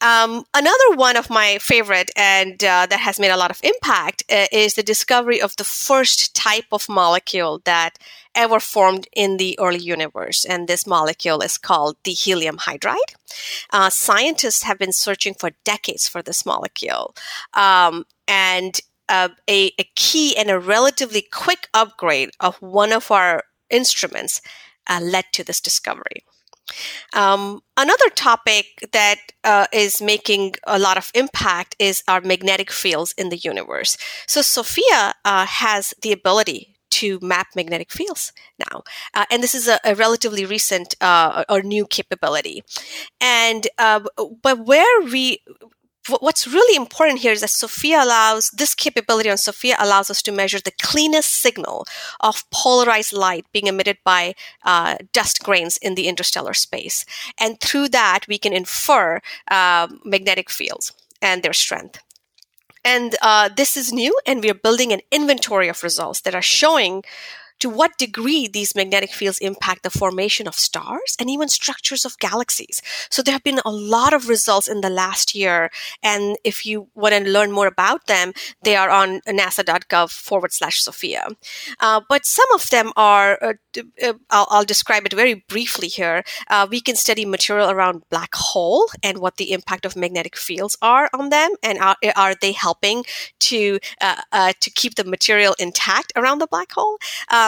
Um, 0.01 0.45
another 0.55 0.95
one 0.95 1.17
of 1.17 1.29
my 1.29 1.59
favorite 1.61 2.11
and 2.17 2.63
uh, 2.63 2.87
that 2.87 3.01
has 3.01 3.19
made 3.19 3.31
a 3.31 3.37
lot 3.37 3.51
of 3.51 3.61
impact 3.63 4.23
uh, 4.31 4.47
is 4.53 4.75
the 4.75 4.85
discovery 4.85 5.43
of 5.43 5.57
the 5.57 5.65
first 5.65 6.35
type 6.35 6.67
of 6.71 6.89
molecule 6.89 7.61
that 7.65 7.99
ever 8.39 8.61
formed 8.61 9.09
in 9.15 9.37
the 9.37 9.59
early 9.59 9.81
universe. 9.81 10.45
And 10.45 10.69
this 10.69 10.87
molecule 10.87 11.41
is 11.43 11.59
called 11.59 11.97
the 12.05 12.13
helium 12.13 12.59
hydride. 12.59 13.13
Uh, 13.71 13.91
scientists 13.91 14.63
have 14.63 14.79
been 14.79 14.93
searching 14.93 15.35
for 15.35 15.51
decades 15.65 16.09
for 16.09 16.23
this 16.23 16.47
molecule. 16.47 17.15
Um, 17.53 18.07
and 18.29 18.81
uh, 19.09 19.31
a, 19.51 19.73
a 19.79 19.85
key 19.97 20.37
and 20.37 20.51
a 20.51 20.59
relatively 20.59 21.23
quick 21.33 21.69
upgrade 21.75 22.31
of 22.39 22.57
one 22.63 22.93
of 22.93 23.11
our 23.11 23.43
instruments 23.71 24.41
uh, 24.87 25.01
led 25.03 25.25
to 25.33 25.43
this 25.43 25.61
discovery. 25.61 26.23
Um, 27.15 27.63
another 27.77 28.11
topic 28.15 28.67
that 28.93 29.17
uh, 29.43 29.67
is 29.73 30.03
making 30.03 30.55
a 30.67 30.79
lot 30.79 30.99
of 30.99 31.11
impact 31.15 31.75
is 31.79 32.05
our 32.07 32.21
magnetic 32.21 32.71
fields 32.71 33.15
in 33.17 33.31
the 33.31 33.39
universe. 33.39 33.97
So, 34.27 34.43
SOFIA 34.43 35.15
uh, 35.25 35.47
has 35.47 35.95
the 36.03 36.13
ability 36.13 36.78
to 37.01 37.19
map 37.21 37.49
magnetic 37.55 37.91
fields 37.93 38.33
now. 38.59 38.83
Uh, 39.15 39.27
and 39.31 39.43
this 39.43 39.55
is 39.55 39.69
a, 39.69 39.79
a 39.85 39.95
relatively 39.95 40.45
recent 40.45 40.95
uh, 41.01 41.45
or 41.49 41.63
new 41.63 41.87
capability. 41.87 42.63
And 43.21 43.67
uh, 43.79 44.01
but 44.43 44.67
where 44.67 45.01
we 45.03 45.41
what's 46.21 46.47
really 46.47 46.77
important 46.77 47.19
here 47.21 47.33
is 47.33 47.43
that 47.43 47.51
SOFIA 47.51 48.03
allows 48.03 48.51
this 48.51 48.75
capability 48.75 49.31
on 49.31 49.37
SOFIA 49.37 49.77
allows 49.79 50.11
us 50.11 50.23
to 50.23 50.33
measure 50.33 50.59
the 50.61 50.73
cleanest 50.83 51.33
signal 51.33 51.87
of 52.21 52.49
polarized 52.51 53.13
light 53.13 53.45
being 53.53 53.67
emitted 53.67 53.99
by 54.05 54.35
uh, 54.65 54.97
dust 55.13 55.43
grains 55.43 55.77
in 55.77 55.95
the 55.95 56.09
interstellar 56.09 56.55
space, 56.55 57.05
and 57.39 57.61
through 57.61 57.89
that 57.89 58.21
we 58.29 58.39
can 58.39 58.53
infer 58.53 59.21
uh, 59.51 59.87
magnetic 60.05 60.51
fields 60.51 60.93
and 61.21 61.43
their 61.43 61.53
strength. 61.53 62.01
And 62.89 63.17
uh, 63.21 63.51
this 63.55 63.77
is 63.77 63.93
new, 63.93 64.17
and 64.25 64.43
we 64.43 64.49
are 64.49 64.55
building 64.55 64.93
an 64.93 65.03
inventory 65.13 65.69
of 65.69 65.83
results 65.83 66.23
that 66.23 66.35
are 66.35 66.41
showing 66.41 67.05
to 67.61 67.69
what 67.69 67.99
degree 67.99 68.49
these 68.49 68.75
magnetic 68.75 69.11
fields 69.11 69.39
impact 69.39 69.83
the 69.83 69.91
formation 69.91 70.47
of 70.47 70.55
stars 70.55 71.17
and 71.19 71.29
even 71.31 71.49
structures 71.49 72.05
of 72.05 72.19
galaxies. 72.19 72.81
So 73.11 73.23
there 73.23 73.33
have 73.33 73.43
been 73.43 73.61
a 73.65 73.71
lot 73.71 74.13
of 74.13 74.29
results 74.29 74.69
in 74.69 74.81
the 74.81 74.91
last 74.91 75.35
year. 75.35 75.71
And 76.03 76.37
if 76.45 76.65
you 76.65 76.89
want 76.95 77.15
to 77.15 77.31
learn 77.31 77.53
more 77.53 77.67
about 77.67 78.07
them, 78.07 78.33
they 78.63 78.77
are 78.77 78.91
on 78.91 79.21
nasa.gov 79.29 80.11
forward 80.11 80.53
slash 80.53 80.83
SOFIA. 80.83 81.35
Uh, 81.81 82.01
but 82.09 82.25
some 82.25 82.51
of 82.55 82.69
them 82.71 82.93
are, 82.97 83.39
uh, 83.43 83.55
uh, 84.03 84.15
I'll, 84.31 84.47
I'll, 84.51 84.65
describe 84.69 85.07
it 85.07 85.15
very 85.15 85.35
briefly 85.49 85.89
here. 85.89 86.23
Uh, 86.49 86.67
we 86.71 86.81
can 86.81 86.95
study 86.95 87.25
material 87.25 87.71
around 87.71 88.03
black 88.11 88.35
hole 88.35 88.87
and 89.03 89.19
what 89.19 89.37
the 89.37 89.53
impact 89.53 89.87
of 89.87 89.97
magnetic 89.97 90.37
fields 90.37 90.77
are 90.83 91.09
on 91.15 91.31
them. 91.31 91.51
And 91.63 91.79
are, 91.79 91.97
are 92.15 92.35
they 92.41 92.53
helping 92.53 93.05
to, 93.41 93.79
uh, 94.01 94.21
uh, 94.31 94.53
to 94.61 94.71
keep 94.71 94.97
the 94.97 95.05
material 95.05 95.55
intact 95.59 96.13
around 96.17 96.41
the 96.41 96.47
black 96.47 96.73
hole? 96.73 96.99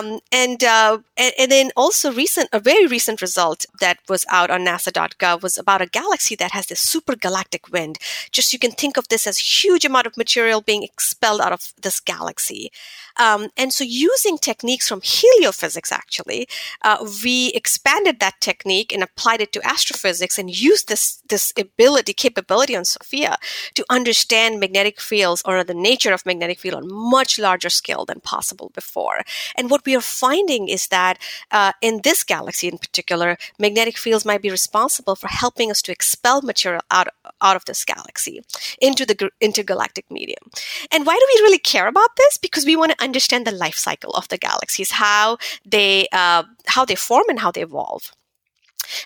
Um, 0.00 0.20
and, 0.32 0.62
uh, 0.64 0.98
and, 1.16 1.32
and 1.38 1.50
then 1.50 1.70
also 1.76 2.12
recent, 2.12 2.48
a 2.52 2.60
very 2.60 2.86
recent 2.86 3.20
result 3.22 3.66
that 3.80 3.98
was 4.08 4.24
out 4.28 4.50
on 4.50 4.62
NASA.gov 4.62 5.42
was 5.42 5.58
about 5.58 5.82
a 5.82 5.86
galaxy 5.86 6.34
that 6.36 6.52
has 6.52 6.66
this 6.66 6.80
super 6.80 7.16
galactic 7.16 7.70
wind. 7.70 7.98
Just 8.30 8.52
you 8.52 8.58
can 8.58 8.72
think 8.72 8.96
of 8.96 9.08
this 9.08 9.26
as 9.26 9.38
huge 9.38 9.84
amount 9.84 10.06
of 10.06 10.16
material 10.16 10.60
being 10.60 10.82
expelled 10.82 11.40
out 11.40 11.52
of 11.52 11.72
this 11.82 12.00
galaxy. 12.00 12.70
Um, 13.16 13.48
and 13.56 13.72
so, 13.72 13.84
using 13.84 14.38
techniques 14.38 14.88
from 14.88 15.00
heliophysics, 15.00 15.92
actually, 15.92 16.48
uh, 16.82 17.06
we 17.24 17.48
expanded 17.54 18.20
that 18.20 18.40
technique 18.40 18.92
and 18.92 19.02
applied 19.02 19.40
it 19.40 19.52
to 19.52 19.66
astrophysics 19.66 20.38
and 20.38 20.50
used 20.50 20.88
this 20.88 21.20
this 21.28 21.52
ability, 21.58 22.12
capability 22.14 22.76
on 22.76 22.84
SOFIA 22.84 23.36
to 23.74 23.84
understand 23.90 24.60
magnetic 24.60 25.00
fields 25.00 25.42
or 25.44 25.62
the 25.64 25.74
nature 25.74 26.12
of 26.12 26.24
magnetic 26.24 26.58
field 26.58 26.76
on 26.76 26.92
much 26.92 27.38
larger 27.38 27.70
scale 27.70 28.04
than 28.04 28.20
possible 28.20 28.70
before. 28.74 29.20
And 29.56 29.70
what 29.70 29.84
we 29.84 29.89
are 29.96 30.00
finding 30.00 30.68
is 30.68 30.88
that 30.88 31.18
uh, 31.50 31.72
in 31.80 32.00
this 32.02 32.24
galaxy, 32.24 32.68
in 32.68 32.78
particular, 32.78 33.36
magnetic 33.58 33.96
fields 33.96 34.24
might 34.24 34.42
be 34.42 34.50
responsible 34.50 35.16
for 35.16 35.28
helping 35.28 35.70
us 35.70 35.82
to 35.82 35.92
expel 35.92 36.42
material 36.42 36.82
out 36.90 37.08
out 37.40 37.56
of 37.56 37.64
this 37.64 37.84
galaxy 37.84 38.42
into 38.80 39.04
the 39.06 39.30
intergalactic 39.40 40.10
medium. 40.10 40.42
And 40.90 41.06
why 41.06 41.14
do 41.14 41.26
we 41.34 41.42
really 41.42 41.58
care 41.58 41.88
about 41.88 42.16
this? 42.16 42.38
Because 42.38 42.64
we 42.64 42.76
want 42.76 42.92
to 42.92 43.02
understand 43.02 43.46
the 43.46 43.52
life 43.52 43.76
cycle 43.76 44.12
of 44.12 44.28
the 44.28 44.38
galaxies, 44.38 44.92
how 44.92 45.38
they 45.64 46.08
uh, 46.12 46.44
how 46.66 46.84
they 46.84 46.96
form 46.96 47.24
and 47.28 47.38
how 47.38 47.50
they 47.50 47.62
evolve. 47.62 48.12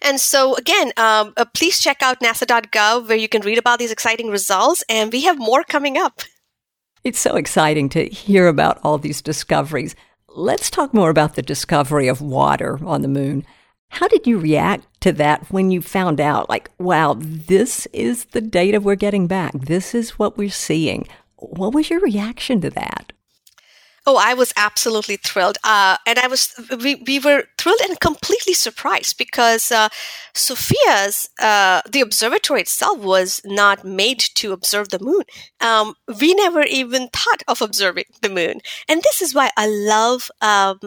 And 0.03 0.21
so, 0.21 0.55
again, 0.57 0.93
um, 0.97 1.33
uh, 1.37 1.45
please 1.53 1.79
check 1.79 2.03
out 2.03 2.21
nasa.gov 2.21 3.09
where 3.09 3.17
you 3.17 3.29
can 3.29 3.43
read 3.43 3.59
about 3.59 3.79
these 3.79 3.93
exciting 3.93 4.29
results, 4.31 4.85
and 4.89 5.13
we 5.13 5.23
have 5.23 5.39
more 5.39 5.63
coming 5.65 5.99
up. 5.99 6.23
It's 7.03 7.21
so 7.21 7.37
exciting 7.37 7.91
to 7.91 8.07
hear 8.07 8.49
about 8.49 8.81
all 8.83 8.97
these 8.99 9.21
discoveries. 9.21 9.95
Let's 10.37 10.69
talk 10.69 10.93
more 10.93 11.11
about 11.11 11.37
the 11.37 11.43
discovery 11.43 12.09
of 12.09 12.21
water 12.21 12.85
on 12.85 13.03
the 13.03 13.09
moon. 13.09 13.47
How 13.91 14.09
did 14.09 14.27
you 14.27 14.37
react 14.37 14.85
to 15.03 15.13
that 15.13 15.49
when 15.53 15.71
you 15.71 15.81
found 15.81 16.21
out, 16.21 16.49
like, 16.49 16.73
wow, 16.77 17.15
this 17.17 17.87
is 17.93 18.25
the 18.27 18.41
data 18.41 18.81
we're 18.81 18.97
getting 18.97 19.29
back? 19.29 19.53
This 19.53 19.95
is 19.95 20.19
what 20.19 20.37
we're 20.37 20.51
seeing. 20.51 21.07
What 21.37 21.73
was 21.73 21.89
your 21.89 22.01
reaction 22.01 22.61
to 22.63 22.71
that? 22.71 23.13
Oh, 24.07 24.21
I 24.21 24.35
was 24.35 24.53
absolutely 24.57 25.19
thrilled. 25.19 25.57
Uh, 25.63 25.99
and 26.05 26.19
I 26.19 26.27
was, 26.27 26.53
we, 26.83 26.97
we 27.07 27.21
were 27.21 27.45
thrilled 27.65 27.81
and 27.89 27.99
completely 27.99 28.53
surprised 28.53 29.17
because 29.17 29.73
uh, 29.73 29.89
SOFIA's, 30.35 31.31
uh, 31.41 31.81
the 31.91 32.03
observatory 32.03 32.61
itself 32.61 32.99
was 32.99 33.41
not 33.45 33.85
made 33.85 34.19
to 34.19 34.53
observe 34.53 34.91
the 34.91 34.99
moon. 34.99 35.25
Um, 35.61 35.95
we 36.21 36.35
never 36.35 36.63
even 36.63 37.09
thought 37.09 37.43
of 37.49 37.63
observing 37.63 38.05
the 38.21 38.29
moon. 38.29 38.61
And 38.89 39.03
this 39.03 39.23
is 39.23 39.35
why 39.35 39.51
I 39.57 39.67
love 39.67 40.31
um, 40.43 40.79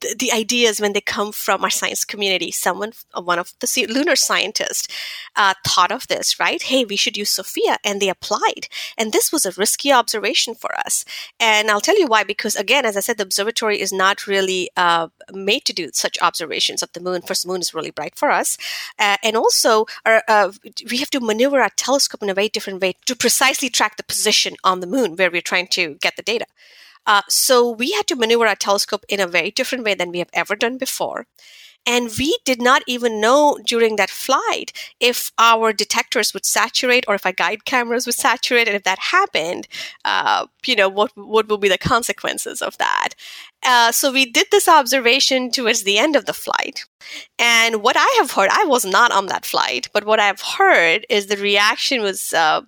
the, 0.00 0.14
the, 0.18 0.32
ideas 0.32 0.80
when 0.80 0.92
they 0.92 1.00
come 1.00 1.32
from 1.32 1.64
our 1.64 1.70
science 1.70 2.04
community. 2.04 2.52
Someone, 2.52 2.92
one 3.14 3.40
of 3.40 3.52
the 3.58 3.86
lunar 3.88 4.16
scientists, 4.16 4.86
uh, 5.34 5.54
thought 5.66 5.90
of 5.90 6.06
this, 6.06 6.38
right? 6.38 6.62
Hey, 6.62 6.84
we 6.84 6.96
should 6.96 7.16
use 7.16 7.30
SOFIA. 7.30 7.78
And 7.84 8.00
they 8.00 8.08
applied. 8.08 8.68
And 8.96 9.12
this 9.12 9.32
was 9.32 9.44
a 9.44 9.52
risky 9.52 9.90
observation 9.92 10.54
for 10.54 10.70
us. 10.78 11.04
And 11.40 11.70
I'll 11.70 11.80
tell 11.80 11.98
you 11.98 12.06
why, 12.06 12.22
because 12.22 12.52
because 12.52 12.60
again, 12.60 12.84
as 12.84 12.96
I 12.96 13.00
said, 13.00 13.18
the 13.18 13.22
observatory 13.22 13.80
is 13.80 13.92
not 13.92 14.26
really 14.26 14.70
uh, 14.76 15.08
made 15.32 15.64
to 15.66 15.72
do 15.72 15.90
such 15.92 16.11
observations 16.20 16.82
of 16.82 16.92
the 16.92 17.00
moon. 17.00 17.22
First, 17.22 17.42
the 17.42 17.48
moon 17.48 17.60
is 17.60 17.74
really 17.74 17.90
bright 17.90 18.14
for 18.16 18.30
us, 18.30 18.58
uh, 18.98 19.16
and 19.22 19.36
also 19.36 19.86
our, 20.04 20.22
uh, 20.28 20.52
we 20.90 20.98
have 20.98 21.10
to 21.10 21.20
maneuver 21.20 21.60
our 21.60 21.70
telescope 21.76 22.22
in 22.22 22.30
a 22.30 22.34
very 22.34 22.48
different 22.48 22.80
way 22.80 22.94
to 23.06 23.16
precisely 23.16 23.68
track 23.68 23.96
the 23.96 24.02
position 24.02 24.56
on 24.64 24.80
the 24.80 24.86
moon 24.86 25.16
where 25.16 25.30
we're 25.30 25.40
trying 25.40 25.68
to 25.68 25.94
get 26.00 26.16
the 26.16 26.22
data. 26.22 26.46
Uh, 27.06 27.22
so 27.28 27.68
we 27.68 27.92
had 27.92 28.06
to 28.06 28.16
maneuver 28.16 28.46
our 28.46 28.54
telescope 28.54 29.04
in 29.08 29.20
a 29.20 29.26
very 29.26 29.50
different 29.50 29.84
way 29.84 29.94
than 29.94 30.10
we 30.10 30.18
have 30.18 30.30
ever 30.32 30.54
done 30.54 30.78
before. 30.78 31.26
And 31.84 32.10
we 32.16 32.38
did 32.44 32.62
not 32.62 32.82
even 32.86 33.20
know 33.20 33.58
during 33.64 33.96
that 33.96 34.10
flight 34.10 34.72
if 35.00 35.32
our 35.36 35.72
detectors 35.72 36.32
would 36.32 36.44
saturate 36.44 37.04
or 37.08 37.16
if 37.16 37.26
our 37.26 37.32
guide 37.32 37.64
cameras 37.64 38.06
would 38.06 38.14
saturate. 38.14 38.68
And 38.68 38.76
if 38.76 38.84
that 38.84 38.98
happened, 38.98 39.66
uh, 40.04 40.46
you 40.64 40.76
know, 40.76 40.88
what, 40.88 41.10
what 41.16 41.48
will 41.48 41.58
be 41.58 41.68
the 41.68 41.78
consequences 41.78 42.62
of 42.62 42.78
that? 42.78 43.10
Uh, 43.64 43.92
so 43.92 44.12
we 44.12 44.26
did 44.26 44.46
this 44.50 44.68
observation 44.68 45.50
towards 45.50 45.82
the 45.82 45.98
end 45.98 46.16
of 46.16 46.26
the 46.26 46.32
flight. 46.32 46.84
And 47.38 47.82
what 47.82 47.96
I 47.98 48.16
have 48.18 48.30
heard, 48.32 48.50
I 48.52 48.64
was 48.64 48.84
not 48.84 49.10
on 49.10 49.26
that 49.26 49.44
flight, 49.44 49.88
but 49.92 50.04
what 50.04 50.20
I've 50.20 50.40
heard 50.40 51.04
is 51.08 51.26
the 51.26 51.36
reaction 51.36 52.02
was 52.02 52.32
uh, 52.32 52.62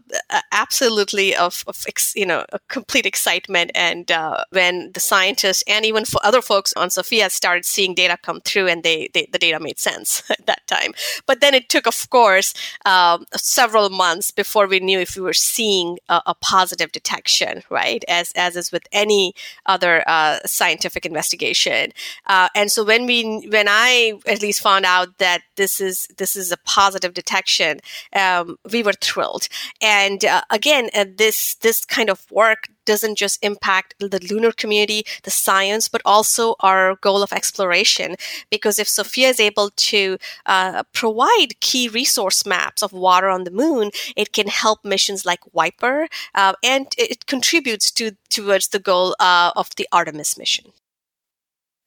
absolutely 0.53 1.35
of, 1.35 1.65
of 1.67 1.85
ex, 1.87 2.13
you 2.17 2.27
know, 2.27 2.45
complete 2.69 3.07
excitement. 3.07 3.71
And 3.75 4.11
uh, 4.11 4.45
when 4.51 4.91
the 4.93 5.01
scientists 5.01 5.63
and 5.69 5.85
even 5.85 6.05
for 6.05 6.21
other 6.25 6.43
folks 6.43 6.73
on 6.75 6.89
SOFIA 6.89 7.31
started 7.31 7.65
seeing 7.65 7.95
data 7.95 8.19
come 8.21 8.41
through, 8.41 8.69
and 8.69 8.83
they, 8.83 9.09
they 9.15 9.29
the 9.31 9.39
data 9.39 9.61
made 9.61 9.79
sense 9.79 10.23
at 10.31 10.45
that 10.47 10.67
time. 10.67 10.93
But 11.27 11.41
then 11.41 11.55
it 11.55 11.69
took, 11.69 11.87
of 11.87 12.11
course, 12.11 12.55
um, 12.85 13.27
several 13.37 13.91
months 13.91 14.31
before 14.31 14.67
we 14.67 14.81
knew 14.81 14.99
if 14.99 15.17
we 15.17 15.23
were 15.23 15.33
seeing 15.33 15.99
a, 16.09 16.21
a, 16.27 16.35
positive 16.41 16.93
detection, 16.93 17.63
right? 17.71 18.05
As 18.07 18.33
as 18.33 18.57
is 18.57 18.71
with 18.71 18.87
any 18.93 19.35
other 19.67 20.05
uh, 20.07 20.39
scientific 20.45 20.84
investigation. 21.07 21.93
Uh, 22.27 22.49
and 22.55 22.71
so 22.71 22.85
when 22.85 23.07
we 23.07 23.47
when 23.51 23.67
I 23.69 24.15
at 24.27 24.43
least 24.43 24.61
found 24.61 24.85
out 24.85 25.19
that 25.19 25.43
this 25.57 25.81
is 25.81 26.09
this 26.17 26.37
is 26.37 26.53
a 26.53 26.57
positive 26.59 27.15
detection, 27.15 27.81
um, 28.15 28.57
we 28.71 28.83
were 28.83 28.93
thrilled. 28.93 29.49
And 29.81 30.25
uh, 30.25 30.43
again, 30.51 30.91
uh, 30.95 31.07
this 31.17 31.55
this 31.57 31.85
kind 31.85 32.11
of 32.11 32.31
work 32.31 32.69
doesn't 32.85 33.17
just 33.17 33.43
impact 33.43 33.95
the 33.99 34.21
lunar 34.31 34.53
community, 34.53 35.05
the 35.23 35.31
science, 35.31 35.89
but 35.89 36.03
also 36.05 36.55
our 36.61 36.97
goal 36.97 37.23
of 37.23 37.33
exploration. 37.33 38.17
Because 38.51 38.79
if 38.79 38.89
SOFIA 38.89 39.29
is 39.29 39.41
able 39.41 39.71
to 39.71 40.19
uh, 40.47 40.83
provide 40.93 41.61
key 41.61 41.89
resource 41.89 42.47
maps 42.47 42.83
of 42.83 42.93
water 42.93 43.29
on 43.29 43.45
the 43.45 43.51
moon, 43.51 43.91
it 44.17 44.33
can 44.33 44.49
help 44.49 44.85
missions 44.85 45.25
like 45.25 45.41
VIPER, 45.55 46.09
uh, 46.35 46.55
and 46.63 46.87
it 46.99 47.27
contributes 47.27 47.91
to 47.93 48.13
towards 48.31 48.69
the 48.69 48.79
goal 48.79 49.15
uh, 49.21 49.53
of 49.55 49.71
the 49.77 49.89
Artemis 49.93 50.37
mission. 50.37 50.73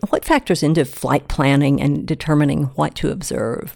What 0.10 0.24
factors 0.24 0.64
into 0.64 0.86
flight 0.86 1.28
planning 1.28 1.82
and 1.82 2.08
determining 2.08 2.66
what 2.76 2.96
to 2.96 3.10
observe? 3.10 3.76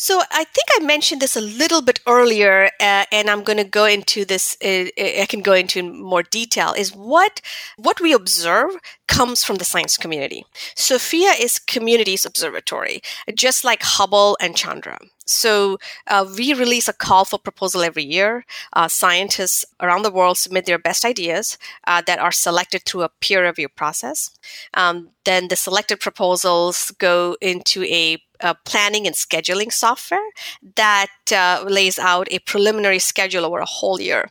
So 0.00 0.22
I 0.30 0.44
think 0.44 0.68
I 0.76 0.84
mentioned 0.84 1.20
this 1.20 1.34
a 1.34 1.40
little 1.40 1.82
bit 1.82 1.98
earlier, 2.06 2.70
uh, 2.78 3.04
and 3.10 3.28
I'm 3.28 3.42
going 3.42 3.56
to 3.56 3.64
go 3.64 3.84
into 3.84 4.24
this. 4.24 4.56
Uh, 4.64 4.84
I 4.96 5.26
can 5.28 5.40
go 5.40 5.54
into 5.54 5.82
more 5.82 6.22
detail. 6.22 6.72
Is 6.72 6.94
what 6.94 7.40
what 7.76 8.00
we 8.00 8.12
observe 8.12 8.76
comes 9.08 9.42
from 9.42 9.56
the 9.56 9.64
science 9.64 9.96
community. 9.96 10.44
SOFIA 10.76 11.32
is 11.40 11.58
community's 11.58 12.24
observatory, 12.24 13.02
just 13.34 13.64
like 13.64 13.82
Hubble 13.82 14.36
and 14.40 14.56
Chandra. 14.56 14.98
So 15.28 15.78
uh, 16.06 16.26
we 16.36 16.54
release 16.54 16.88
a 16.88 16.92
call 16.92 17.24
for 17.24 17.38
proposal 17.38 17.82
every 17.82 18.04
year. 18.04 18.44
Uh, 18.72 18.88
scientists 18.88 19.64
around 19.80 20.02
the 20.02 20.10
world 20.10 20.38
submit 20.38 20.66
their 20.66 20.78
best 20.78 21.04
ideas 21.04 21.58
uh, 21.86 22.02
that 22.06 22.18
are 22.18 22.32
selected 22.32 22.84
through 22.84 23.02
a 23.02 23.10
peer 23.20 23.44
review 23.44 23.68
process. 23.68 24.30
Um, 24.74 25.10
then 25.24 25.48
the 25.48 25.56
selected 25.56 26.00
proposals 26.00 26.92
go 26.98 27.36
into 27.40 27.84
a 27.84 28.22
uh, 28.40 28.54
planning 28.64 29.06
and 29.06 29.16
scheduling 29.16 29.72
software 29.72 30.28
that 30.76 31.10
uh, 31.32 31.64
lays 31.68 31.98
out 31.98 32.28
a 32.30 32.38
preliminary 32.40 32.98
schedule 32.98 33.44
over 33.44 33.58
a 33.58 33.64
whole 33.66 34.00
year. 34.00 34.30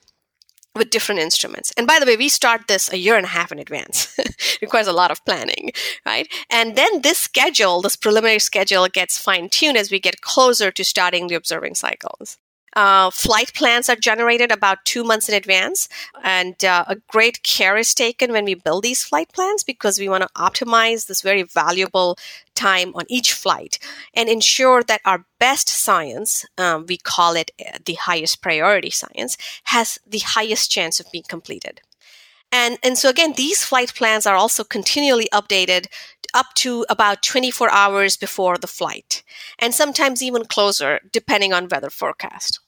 With 0.77 0.89
different 0.89 1.21
instruments. 1.21 1.73
And 1.77 1.87
by 1.87 1.99
the 1.99 2.05
way, 2.05 2.17
we 2.17 2.29
start 2.29 2.67
this 2.67 2.91
a 2.91 2.97
year 2.97 3.15
and 3.15 3.25
a 3.25 3.29
half 3.29 3.51
in 3.51 3.59
advance. 3.59 4.17
requires 4.61 4.87
a 4.87 4.93
lot 4.93 5.11
of 5.11 5.23
planning, 5.25 5.71
right? 6.05 6.27
And 6.49 6.75
then 6.75 7.01
this 7.01 7.17
schedule, 7.17 7.81
this 7.81 7.95
preliminary 7.95 8.39
schedule 8.39 8.87
gets 8.87 9.17
fine 9.17 9.49
tuned 9.49 9.77
as 9.77 9.91
we 9.91 9.99
get 9.99 10.21
closer 10.21 10.71
to 10.71 10.83
starting 10.83 11.27
the 11.27 11.35
observing 11.35 11.75
cycles. 11.75 12.37
Uh, 12.77 13.09
flight 13.09 13.51
plans 13.55 13.89
are 13.89 13.95
generated 13.95 14.51
about 14.51 14.85
two 14.85 15.03
months 15.03 15.27
in 15.27 15.33
advance, 15.33 15.89
and 16.23 16.63
uh, 16.63 16.85
a 16.87 16.95
great 17.07 17.41
care 17.41 17.75
is 17.75 17.95
taken 17.95 18.31
when 18.31 18.45
we 18.45 18.53
build 18.53 18.83
these 18.83 19.03
flight 19.03 19.33
plans 19.33 19.63
because 19.63 19.97
we 19.97 20.07
want 20.07 20.21
to 20.21 20.29
optimize 20.35 21.07
this 21.07 21.23
very 21.23 21.41
valuable 21.41 22.15
time 22.53 22.91
on 22.93 23.03
each 23.09 23.33
flight 23.33 23.79
and 24.13 24.29
ensure 24.29 24.83
that 24.83 25.01
our 25.05 25.25
best 25.39 25.67
science, 25.67 26.45
um, 26.59 26.85
we 26.87 26.97
call 26.97 27.35
it 27.35 27.49
uh, 27.59 27.79
the 27.83 27.95
highest 27.95 28.43
priority 28.43 28.91
science, 28.91 29.37
has 29.63 29.97
the 30.05 30.19
highest 30.19 30.69
chance 30.69 30.99
of 30.99 31.11
being 31.11 31.25
completed. 31.27 31.81
And, 32.51 32.77
and 32.83 32.95
so 32.95 33.09
again, 33.09 33.33
these 33.35 33.63
flight 33.63 33.95
plans 33.95 34.27
are 34.27 34.35
also 34.35 34.63
continually 34.63 35.27
updated 35.33 35.87
up 36.35 36.53
to 36.57 36.85
about 36.89 37.23
24 37.23 37.71
hours 37.71 38.17
before 38.17 38.59
the 38.59 38.67
flight, 38.67 39.23
and 39.57 39.73
sometimes 39.73 40.21
even 40.21 40.45
closer, 40.45 40.99
depending 41.11 41.53
on 41.53 41.69
weather 41.69 41.89
forecast. 41.89 42.59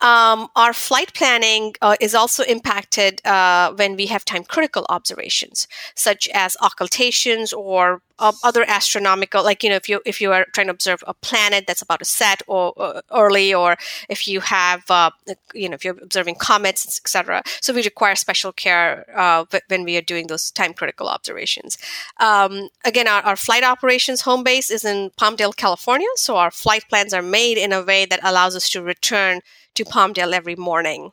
Um, 0.00 0.48
our 0.54 0.72
flight 0.72 1.12
planning 1.14 1.74
uh, 1.82 1.96
is 2.00 2.14
also 2.14 2.44
impacted 2.44 3.24
uh, 3.26 3.72
when 3.74 3.96
we 3.96 4.06
have 4.06 4.24
time 4.24 4.44
critical 4.44 4.86
observations, 4.88 5.66
such 5.94 6.28
as 6.28 6.56
occultations 6.60 7.52
or 7.52 8.00
uh, 8.20 8.32
other 8.42 8.64
astronomical, 8.66 9.44
like 9.44 9.62
you 9.62 9.70
know, 9.70 9.76
if 9.76 9.88
you 9.88 10.00
if 10.04 10.20
you 10.20 10.32
are 10.32 10.46
trying 10.52 10.66
to 10.66 10.72
observe 10.72 11.02
a 11.06 11.14
planet 11.14 11.66
that's 11.66 11.82
about 11.82 12.00
to 12.00 12.04
set 12.04 12.42
or 12.46 13.02
early, 13.12 13.54
or 13.54 13.76
if 14.08 14.26
you 14.26 14.40
have 14.40 14.88
uh, 14.90 15.10
you 15.54 15.68
know 15.68 15.74
if 15.74 15.84
you're 15.84 15.98
observing 16.02 16.36
comets, 16.36 17.00
etc. 17.00 17.42
So 17.60 17.72
we 17.72 17.82
require 17.82 18.14
special 18.14 18.52
care 18.52 19.04
uh, 19.16 19.44
when 19.68 19.84
we 19.84 19.96
are 19.96 20.02
doing 20.02 20.28
those 20.28 20.50
time 20.50 20.74
critical 20.74 21.08
observations. 21.08 21.78
Um, 22.18 22.68
again, 22.84 23.08
our, 23.08 23.22
our 23.22 23.36
flight 23.36 23.64
operations 23.64 24.22
home 24.22 24.42
base 24.42 24.70
is 24.70 24.84
in 24.84 25.10
Palmdale, 25.20 25.56
California, 25.56 26.08
so 26.16 26.36
our 26.36 26.50
flight 26.50 26.84
plans 26.88 27.14
are 27.14 27.22
made 27.22 27.58
in 27.58 27.72
a 27.72 27.82
way 27.82 28.04
that 28.04 28.20
allows 28.22 28.56
us 28.56 28.68
to 28.70 28.82
return 28.82 29.40
to 29.74 29.84
Palmdale 29.84 30.32
every 30.32 30.56
morning. 30.56 31.10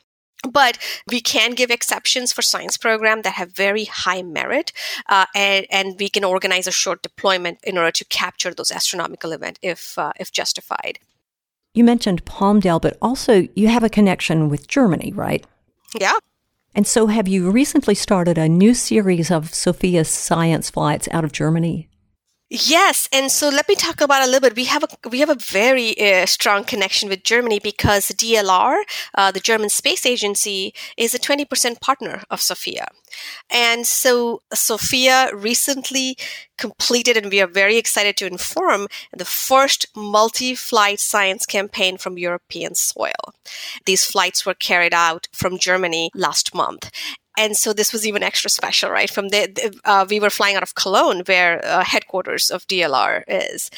But 0.48 0.78
we 1.10 1.20
can 1.20 1.52
give 1.52 1.70
exceptions 1.70 2.32
for 2.32 2.42
science 2.42 2.76
program 2.76 3.22
that 3.22 3.34
have 3.34 3.52
very 3.52 3.84
high 3.84 4.22
merit, 4.22 4.72
uh, 5.08 5.26
and, 5.34 5.66
and, 5.70 5.98
we 5.98 6.08
can 6.08 6.24
organize 6.24 6.66
a 6.66 6.72
short 6.72 7.02
deployment 7.02 7.58
in 7.64 7.78
order 7.78 7.90
to 7.90 8.04
capture 8.04 8.54
those 8.54 8.70
astronomical 8.70 9.32
events 9.32 9.58
if 9.62 9.98
uh, 9.98 10.12
if 10.20 10.30
justified. 10.30 10.98
You 11.74 11.84
mentioned 11.84 12.24
Palmdale, 12.24 12.80
but 12.80 12.96
also 13.02 13.48
you 13.54 13.68
have 13.68 13.82
a 13.82 13.88
connection 13.88 14.48
with 14.48 14.68
Germany, 14.68 15.12
right? 15.14 15.44
Yeah. 15.98 16.18
And 16.74 16.86
so, 16.86 17.06
have 17.06 17.26
you 17.26 17.50
recently 17.50 17.94
started 17.94 18.36
a 18.38 18.48
new 18.48 18.74
series 18.74 19.30
of 19.30 19.54
SOFIA 19.54 20.04
science 20.04 20.70
flights 20.70 21.08
out 21.10 21.24
of 21.24 21.32
Germany? 21.32 21.88
Yes, 22.48 23.08
and 23.12 23.28
so 23.32 23.48
let 23.48 23.68
me 23.68 23.74
talk 23.74 24.00
about 24.00 24.22
a 24.22 24.26
little 24.26 24.40
bit. 24.48 24.54
We 24.54 24.66
have 24.66 24.84
a 24.84 25.08
we 25.08 25.18
have 25.18 25.30
a 25.30 25.34
very 25.34 25.98
uh, 26.00 26.26
strong 26.26 26.62
connection 26.62 27.08
with 27.08 27.24
Germany 27.24 27.58
because 27.58 28.06
DLR, 28.12 28.82
uh, 29.16 29.32
the 29.32 29.40
German 29.40 29.68
Space 29.68 30.06
Agency, 30.06 30.72
is 30.96 31.12
a 31.12 31.18
twenty 31.18 31.44
percent 31.44 31.80
partner 31.80 32.22
of 32.30 32.40
SOFIA, 32.40 32.86
and 33.50 33.84
so 33.84 34.42
SOFIA 34.54 35.32
recently 35.34 36.16
completed, 36.56 37.16
and 37.16 37.32
we 37.32 37.40
are 37.40 37.48
very 37.48 37.78
excited 37.78 38.16
to 38.18 38.26
inform 38.26 38.86
the 39.12 39.24
first 39.24 39.86
multi-flight 39.96 41.00
science 41.00 41.46
campaign 41.46 41.98
from 41.98 42.16
European 42.16 42.76
soil. 42.76 43.34
These 43.86 44.04
flights 44.04 44.46
were 44.46 44.54
carried 44.54 44.94
out 44.94 45.26
from 45.32 45.58
Germany 45.58 46.10
last 46.14 46.54
month, 46.54 46.90
and 47.36 47.56
so 47.56 47.72
this 47.72 47.92
was 47.92 48.06
even 48.06 48.22
extra 48.22 48.48
special, 48.48 48.90
right? 48.90 49.10
From 49.10 49.28
the, 49.28 49.78
uh, 49.84 50.06
we 50.08 50.20
were 50.20 50.30
flying 50.30 50.56
out 50.56 50.62
of 50.62 50.74
Cologne, 50.74 51.22
where 51.26 51.64
uh, 51.64 51.84
headquarters 51.84 52.50
of 52.50 52.66
DLR 52.66 53.24
is. 53.28 53.70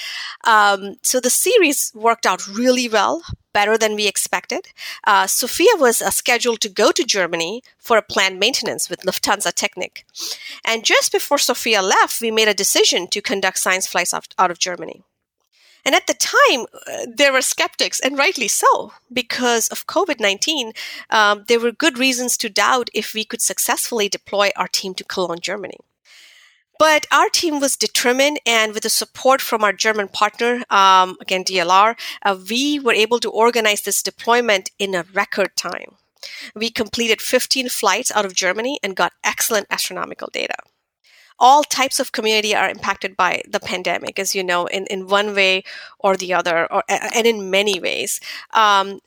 Um, 0.45 0.97
so 1.03 1.21
the 1.21 1.31
series 1.31 1.93
worked 1.95 2.27
out 2.27 2.47
really 2.47 2.89
well, 2.89 3.23
better 3.53 3.77
than 3.77 3.97
we 3.97 4.07
expected. 4.07 4.69
Uh, 5.05 5.27
SOFIA 5.27 5.79
was 5.79 6.01
uh, 6.01 6.11
scheduled 6.11 6.61
to 6.61 6.69
go 6.69 6.93
to 6.93 7.05
Germany 7.05 7.63
for 7.79 7.97
a 7.97 8.03
planned 8.03 8.39
maintenance 8.39 8.89
with 8.89 9.01
Lufthansa 9.01 9.53
Technik, 9.53 10.05
and 10.65 10.85
just 10.85 11.11
before 11.13 11.39
SOFIA 11.39 11.83
left, 11.83 12.21
we 12.21 12.31
made 12.31 12.49
a 12.49 12.55
decision 12.55 13.09
to 13.09 13.21
conduct 13.21 13.59
science 13.59 13.87
flights 13.87 14.15
out 14.15 14.51
of 14.51 14.59
Germany. 14.59 15.03
And 15.85 15.95
at 15.95 16.07
the 16.07 16.15
time, 16.15 16.67
uh, 16.87 17.07
there 17.13 17.33
were 17.33 17.43
skeptics, 17.43 18.01
and 18.01 18.19
rightly 18.19 18.49
so, 18.49 18.93
because 19.13 19.69
of 19.69 19.87
COVID 19.87 20.21
19. 20.21 20.73
Um, 21.11 21.45
there 21.49 21.61
were 21.61 21.73
good 21.73 21.99
reasons 21.99 22.37
to 22.39 22.49
doubt 22.49 22.91
if 22.93 23.15
we 23.15 23.25
could 23.25 23.41
successfully 23.41 24.09
deploy 24.09 24.51
our 24.57 24.69
team 24.69 24.95
to 24.95 25.05
Cologne, 25.05 25.41
Germany. 25.41 25.79
But 26.79 27.07
our 27.11 27.29
team 27.29 27.59
was 27.59 27.77
determined, 27.77 28.39
and 28.47 28.73
with 28.73 28.85
the 28.85 28.91
support 28.91 29.41
from 29.41 29.65
our 29.65 29.73
German 29.73 30.09
partner, 30.09 30.65
um, 30.71 31.17
again, 31.21 31.43
DLR, 31.43 31.97
uh, 32.25 32.39
we 32.49 32.79
were 32.79 32.93
able 32.93 33.19
to 33.21 33.31
organize 33.31 33.83
this 33.83 34.03
deployment 34.03 34.71
in 34.79 34.95
a 34.95 35.05
record 35.13 35.57
time. 35.57 35.97
We 36.55 36.71
completed 36.71 37.21
15 37.21 37.69
flights 37.69 38.13
out 38.13 38.25
of 38.25 38.35
Germany 38.35 38.79
and 38.83 38.95
got 38.95 39.13
excellent 39.25 39.67
astronomical 39.71 40.29
data 40.33 40.55
all 41.39 41.63
types 41.63 42.01
of 42.01 42.13
community 42.13 42.55
are 42.55 42.69
impacted 42.69 43.17
by 43.17 43.43
the 43.49 43.61
pandemic, 43.61 44.19
as 44.19 44.35
you 44.35 44.43
know, 44.43 44.67
in, 44.67 44.87
in 44.87 45.07
one 45.07 45.35
way 45.35 45.63
or 45.99 46.17
the 46.17 46.35
other, 46.35 46.71
or, 46.73 46.83
and 46.89 47.27
in 47.27 47.51
many 47.51 47.81
ways. 47.81 48.21
Um, 48.53 49.01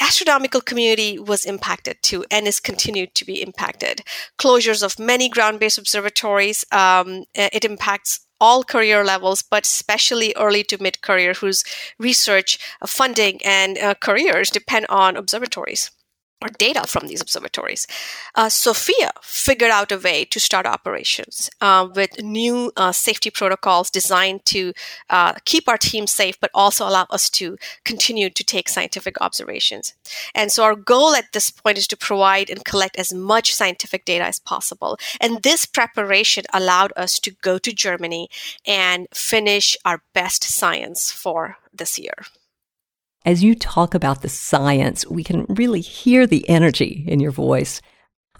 astronomical 0.00 0.60
community 0.60 1.18
was 1.18 1.44
impacted 1.44 1.96
too 2.02 2.24
and 2.30 2.46
is 2.46 2.60
continued 2.60 3.14
to 3.14 3.24
be 3.24 3.40
impacted 3.40 4.02
closures 4.38 4.82
of 4.82 4.98
many 4.98 5.28
ground-based 5.28 5.78
observatories 5.78 6.64
um, 6.72 7.24
it 7.34 7.64
impacts 7.64 8.26
all 8.40 8.64
career 8.64 9.04
levels 9.04 9.42
but 9.42 9.62
especially 9.62 10.34
early 10.36 10.64
to 10.64 10.82
mid-career 10.82 11.32
whose 11.34 11.64
research 11.98 12.58
uh, 12.82 12.86
funding 12.86 13.40
and 13.44 13.78
uh, 13.78 13.94
careers 13.94 14.50
depend 14.50 14.84
on 14.88 15.16
observatories 15.16 15.92
or 16.42 16.48
data 16.58 16.84
from 16.86 17.06
these 17.06 17.20
observatories. 17.20 17.86
Uh, 18.34 18.48
SOFIA 18.48 19.12
figured 19.22 19.70
out 19.70 19.90
a 19.90 19.98
way 19.98 20.24
to 20.26 20.38
start 20.38 20.66
operations 20.66 21.50
uh, 21.60 21.88
with 21.94 22.22
new 22.22 22.70
uh, 22.76 22.92
safety 22.92 23.30
protocols 23.30 23.90
designed 23.90 24.44
to 24.44 24.72
uh, 25.10 25.32
keep 25.44 25.68
our 25.68 25.78
team 25.78 26.06
safe, 26.06 26.38
but 26.40 26.50
also 26.52 26.86
allow 26.86 27.06
us 27.10 27.30
to 27.30 27.56
continue 27.84 28.28
to 28.28 28.44
take 28.44 28.68
scientific 28.68 29.20
observations. 29.20 29.94
And 30.34 30.52
so 30.52 30.64
our 30.64 30.76
goal 30.76 31.14
at 31.14 31.32
this 31.32 31.50
point 31.50 31.78
is 31.78 31.86
to 31.88 31.96
provide 31.96 32.50
and 32.50 32.64
collect 32.64 32.98
as 32.98 33.12
much 33.12 33.54
scientific 33.54 34.04
data 34.04 34.24
as 34.24 34.38
possible. 34.38 34.98
And 35.20 35.42
this 35.42 35.64
preparation 35.64 36.44
allowed 36.52 36.92
us 36.96 37.18
to 37.20 37.30
go 37.30 37.58
to 37.58 37.72
Germany 37.72 38.28
and 38.66 39.06
finish 39.14 39.76
our 39.84 40.02
best 40.12 40.44
science 40.44 41.10
for 41.10 41.56
this 41.72 41.98
year. 41.98 42.14
As 43.26 43.42
you 43.42 43.54
talk 43.54 43.94
about 43.94 44.20
the 44.20 44.28
science, 44.28 45.06
we 45.06 45.24
can 45.24 45.46
really 45.48 45.80
hear 45.80 46.26
the 46.26 46.46
energy 46.46 47.04
in 47.08 47.20
your 47.20 47.30
voice. 47.30 47.80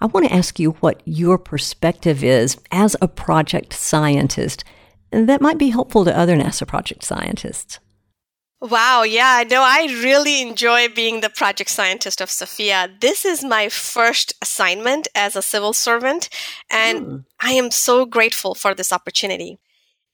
I 0.00 0.06
want 0.06 0.26
to 0.26 0.34
ask 0.34 0.58
you 0.58 0.72
what 0.72 1.00
your 1.06 1.38
perspective 1.38 2.22
is 2.22 2.58
as 2.70 2.94
a 3.00 3.08
project 3.08 3.72
scientist 3.72 4.62
that 5.10 5.40
might 5.40 5.56
be 5.56 5.70
helpful 5.70 6.04
to 6.04 6.16
other 6.16 6.36
NASA 6.36 6.66
project 6.66 7.02
scientists. 7.02 7.78
Wow, 8.60 9.04
yeah, 9.04 9.44
no, 9.50 9.62
I 9.62 9.88
really 10.02 10.42
enjoy 10.42 10.88
being 10.88 11.20
the 11.20 11.30
project 11.30 11.70
scientist 11.70 12.20
of 12.20 12.30
SOFIA. 12.30 13.00
This 13.00 13.24
is 13.24 13.44
my 13.44 13.68
first 13.68 14.34
assignment 14.42 15.08
as 15.14 15.34
a 15.34 15.42
civil 15.42 15.72
servant, 15.72 16.28
and 16.70 17.06
mm. 17.06 17.24
I 17.40 17.52
am 17.52 17.70
so 17.70 18.04
grateful 18.04 18.54
for 18.54 18.74
this 18.74 18.92
opportunity. 18.92 19.58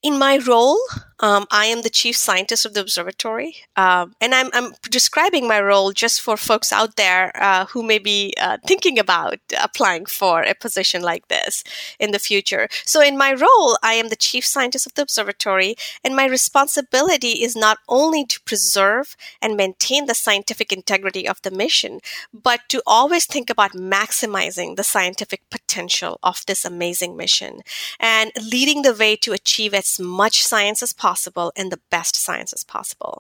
In 0.03 0.19
my 0.19 0.39
role, 0.39 0.79
um, 1.21 1.47
I 1.51 1.67
am 1.67 1.83
the 1.83 1.91
chief 1.91 2.17
scientist 2.17 2.65
of 2.65 2.75
the 2.75 2.81
observatory, 2.81 3.57
um, 3.77 4.15
and 4.21 4.35
I'm, 4.35 4.49
I'm, 4.53 4.73
describing 4.91 5.47
my 5.47 5.61
role 5.61 5.93
just 5.93 6.21
for 6.21 6.37
folks 6.37 6.73
out 6.73 6.97
there 6.97 7.31
uh, 7.41 7.67
who 7.67 7.83
may 7.83 7.99
be 7.99 8.35
uh, 8.41 8.57
thinking 8.67 8.99
about 8.99 9.39
applying 9.63 10.07
for 10.07 10.43
a 10.43 10.55
position 10.55 11.03
like 11.03 11.29
this 11.29 11.63
in 11.99 12.13
the 12.13 12.19
future. 12.19 12.69
So, 12.85 13.03
in 13.03 13.19
my 13.19 13.33
role, 13.33 13.77
I 13.83 13.95
am 13.95 14.09
the 14.09 14.17
chief 14.17 14.47
scientist 14.47 14.87
of 14.87 14.95
the 14.95 15.03
observatory, 15.03 15.77
and 16.03 16.17
my 16.17 16.25
responsibility 16.25 17.43
is 17.43 17.55
not 17.55 17.79
only 17.89 18.25
to 18.25 18.41
preserve 18.43 19.15
and 19.43 19.57
maintain 19.57 20.07
the 20.07 20.15
scientific 20.15 20.73
integrity 20.73 21.29
of 21.29 21.43
the 21.43 21.51
mission, 21.51 22.01
but 22.33 22.61
to 22.69 22.83
always 22.87 23.27
think 23.27 23.51
about 23.51 23.73
maximizing 23.73 24.77
the 24.77 24.85
scientific 24.85 25.43
potential 25.51 26.19
of 26.23 26.45
this 26.47 26.65
amazing 26.65 27.17
mission 27.17 27.61
and 27.99 28.33
leading 28.51 28.83
the 28.83 28.95
way 28.95 29.17
to 29.17 29.33
achieve 29.33 29.75
as 29.75 30.01
much 30.01 30.43
science 30.43 30.83
as 30.83 30.93
possible 30.93 31.10
possible 31.11 31.53
and 31.57 31.71
the 31.71 31.85
best 31.91 32.15
science 32.17 32.53
as 32.53 32.65
possible. 32.65 33.15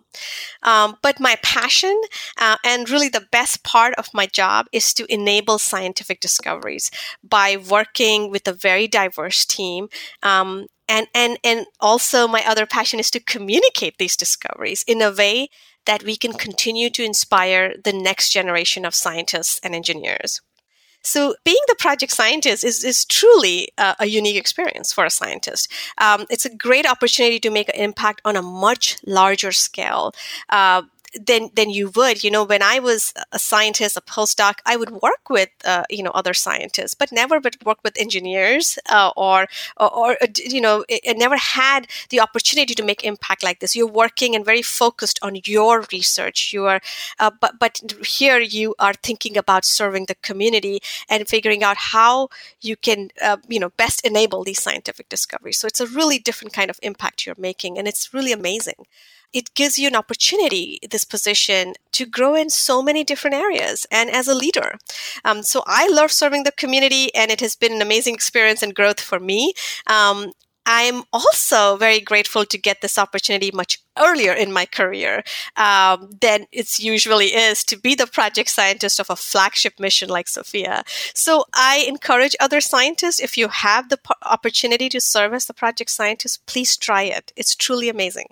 Um, 0.62 0.88
but 1.02 1.26
my 1.28 1.34
passion 1.42 1.96
uh, 2.44 2.56
and 2.64 2.90
really 2.90 3.10
the 3.10 3.28
best 3.38 3.56
part 3.64 3.92
of 3.94 4.14
my 4.14 4.26
job 4.40 4.66
is 4.72 4.94
to 4.94 5.12
enable 5.12 5.58
scientific 5.58 6.20
discoveries 6.20 6.90
by 7.22 7.48
working 7.76 8.30
with 8.32 8.46
a 8.48 8.60
very 8.68 8.86
diverse 9.00 9.44
team. 9.44 9.88
Um, 10.22 10.66
and, 10.88 11.06
and, 11.14 11.38
and 11.44 11.66
also, 11.78 12.26
my 12.26 12.42
other 12.50 12.66
passion 12.66 12.98
is 12.98 13.10
to 13.12 13.20
communicate 13.34 13.96
these 13.98 14.16
discoveries 14.16 14.84
in 14.86 15.00
a 15.02 15.12
way 15.22 15.48
that 15.86 16.02
we 16.02 16.16
can 16.16 16.32
continue 16.32 16.90
to 16.90 17.04
inspire 17.04 17.74
the 17.84 17.92
next 17.92 18.30
generation 18.30 18.84
of 18.84 18.94
scientists 18.94 19.60
and 19.62 19.74
engineers. 19.74 20.40
So, 21.02 21.34
being 21.44 21.62
the 21.68 21.76
project 21.76 22.12
scientist 22.12 22.64
is, 22.64 22.84
is 22.84 23.04
truly 23.04 23.72
uh, 23.78 23.94
a 23.98 24.06
unique 24.06 24.36
experience 24.36 24.92
for 24.92 25.04
a 25.04 25.10
scientist. 25.10 25.70
Um, 25.98 26.26
it's 26.30 26.44
a 26.44 26.54
great 26.54 26.86
opportunity 26.86 27.40
to 27.40 27.50
make 27.50 27.68
an 27.68 27.76
impact 27.76 28.20
on 28.24 28.36
a 28.36 28.42
much 28.42 28.98
larger 29.06 29.52
scale. 29.52 30.12
Uh, 30.48 30.82
than 31.14 31.50
than 31.54 31.70
you 31.70 31.90
would. 31.94 32.22
You 32.22 32.30
know, 32.30 32.44
when 32.44 32.62
I 32.62 32.78
was 32.78 33.12
a 33.32 33.38
scientist, 33.38 33.96
a 33.96 34.00
postdoc, 34.00 34.58
I 34.64 34.76
would 34.76 34.90
work 34.90 35.28
with 35.28 35.50
uh, 35.64 35.84
you 35.90 36.02
know 36.02 36.10
other 36.10 36.34
scientists, 36.34 36.94
but 36.94 37.12
never 37.12 37.40
but 37.40 37.56
work 37.64 37.78
with 37.82 37.98
engineers 37.98 38.78
uh, 38.90 39.10
or, 39.16 39.46
or, 39.76 39.90
or 39.90 40.16
you 40.36 40.60
know, 40.60 40.84
it, 40.88 41.00
it, 41.04 41.18
never 41.18 41.36
had 41.36 41.86
the 42.10 42.20
opportunity 42.20 42.74
to 42.74 42.82
make 42.82 43.04
impact 43.04 43.42
like 43.42 43.60
this. 43.60 43.74
You're 43.74 43.86
working 43.86 44.34
and 44.34 44.44
very 44.44 44.62
focused 44.62 45.18
on 45.22 45.40
your 45.44 45.84
research. 45.92 46.52
You 46.52 46.66
are, 46.66 46.80
uh, 47.18 47.30
but 47.40 47.58
but 47.58 47.80
here 48.06 48.38
you 48.38 48.74
are 48.78 48.94
thinking 48.94 49.36
about 49.36 49.64
serving 49.64 50.06
the 50.06 50.14
community 50.16 50.80
and 51.08 51.28
figuring 51.28 51.62
out 51.62 51.76
how 51.76 52.28
you 52.60 52.76
can 52.76 53.10
uh, 53.22 53.38
you 53.48 53.58
know 53.58 53.70
best 53.70 54.04
enable 54.04 54.44
these 54.44 54.62
scientific 54.62 55.08
discoveries. 55.08 55.58
So 55.58 55.66
it's 55.66 55.80
a 55.80 55.86
really 55.86 56.18
different 56.18 56.52
kind 56.52 56.70
of 56.70 56.78
impact 56.82 57.26
you're 57.26 57.34
making, 57.38 57.78
and 57.78 57.88
it's 57.88 58.14
really 58.14 58.32
amazing 58.32 58.86
it 59.32 59.54
gives 59.54 59.78
you 59.78 59.88
an 59.88 59.96
opportunity, 59.96 60.78
this 60.90 61.04
position, 61.04 61.74
to 61.92 62.06
grow 62.06 62.34
in 62.34 62.50
so 62.50 62.82
many 62.82 63.04
different 63.04 63.36
areas 63.36 63.86
and 63.90 64.10
as 64.10 64.28
a 64.28 64.34
leader. 64.34 64.76
Um, 65.24 65.42
so 65.42 65.62
I 65.66 65.88
love 65.88 66.10
serving 66.10 66.44
the 66.44 66.52
community, 66.52 67.14
and 67.14 67.30
it 67.30 67.40
has 67.40 67.56
been 67.56 67.72
an 67.72 67.82
amazing 67.82 68.14
experience 68.14 68.62
and 68.62 68.74
growth 68.74 69.00
for 69.00 69.20
me. 69.20 69.52
Um, 69.86 70.32
I'm 70.66 71.02
also 71.12 71.76
very 71.76 72.00
grateful 72.00 72.44
to 72.44 72.58
get 72.58 72.80
this 72.80 72.98
opportunity 72.98 73.50
much 73.52 73.78
earlier 73.98 74.32
in 74.32 74.52
my 74.52 74.66
career 74.66 75.24
um, 75.56 76.10
than 76.20 76.46
it 76.52 76.78
usually 76.78 77.28
is 77.28 77.64
to 77.64 77.76
be 77.76 77.94
the 77.94 78.06
project 78.06 78.50
scientist 78.50 79.00
of 79.00 79.10
a 79.10 79.16
flagship 79.16 79.80
mission 79.80 80.08
like 80.08 80.28
SOFIA. 80.28 80.84
So 81.14 81.44
I 81.54 81.84
encourage 81.88 82.36
other 82.38 82.60
scientists, 82.60 83.20
if 83.20 83.36
you 83.36 83.48
have 83.48 83.88
the 83.88 83.98
opportunity 84.24 84.88
to 84.90 85.00
serve 85.00 85.34
as 85.34 85.46
the 85.46 85.54
project 85.54 85.90
scientist, 85.90 86.46
please 86.46 86.76
try 86.76 87.02
it. 87.02 87.32
It's 87.36 87.56
truly 87.56 87.88
amazing. 87.88 88.26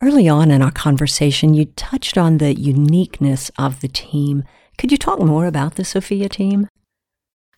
Early 0.00 0.28
on 0.28 0.52
in 0.52 0.62
our 0.62 0.70
conversation, 0.70 1.54
you 1.54 1.64
touched 1.64 2.16
on 2.16 2.38
the 2.38 2.54
uniqueness 2.54 3.50
of 3.58 3.80
the 3.80 3.88
team. 3.88 4.44
Could 4.76 4.92
you 4.92 4.98
talk 4.98 5.18
more 5.18 5.46
about 5.46 5.74
the 5.74 5.82
SOFIA 5.82 6.28
team? 6.28 6.68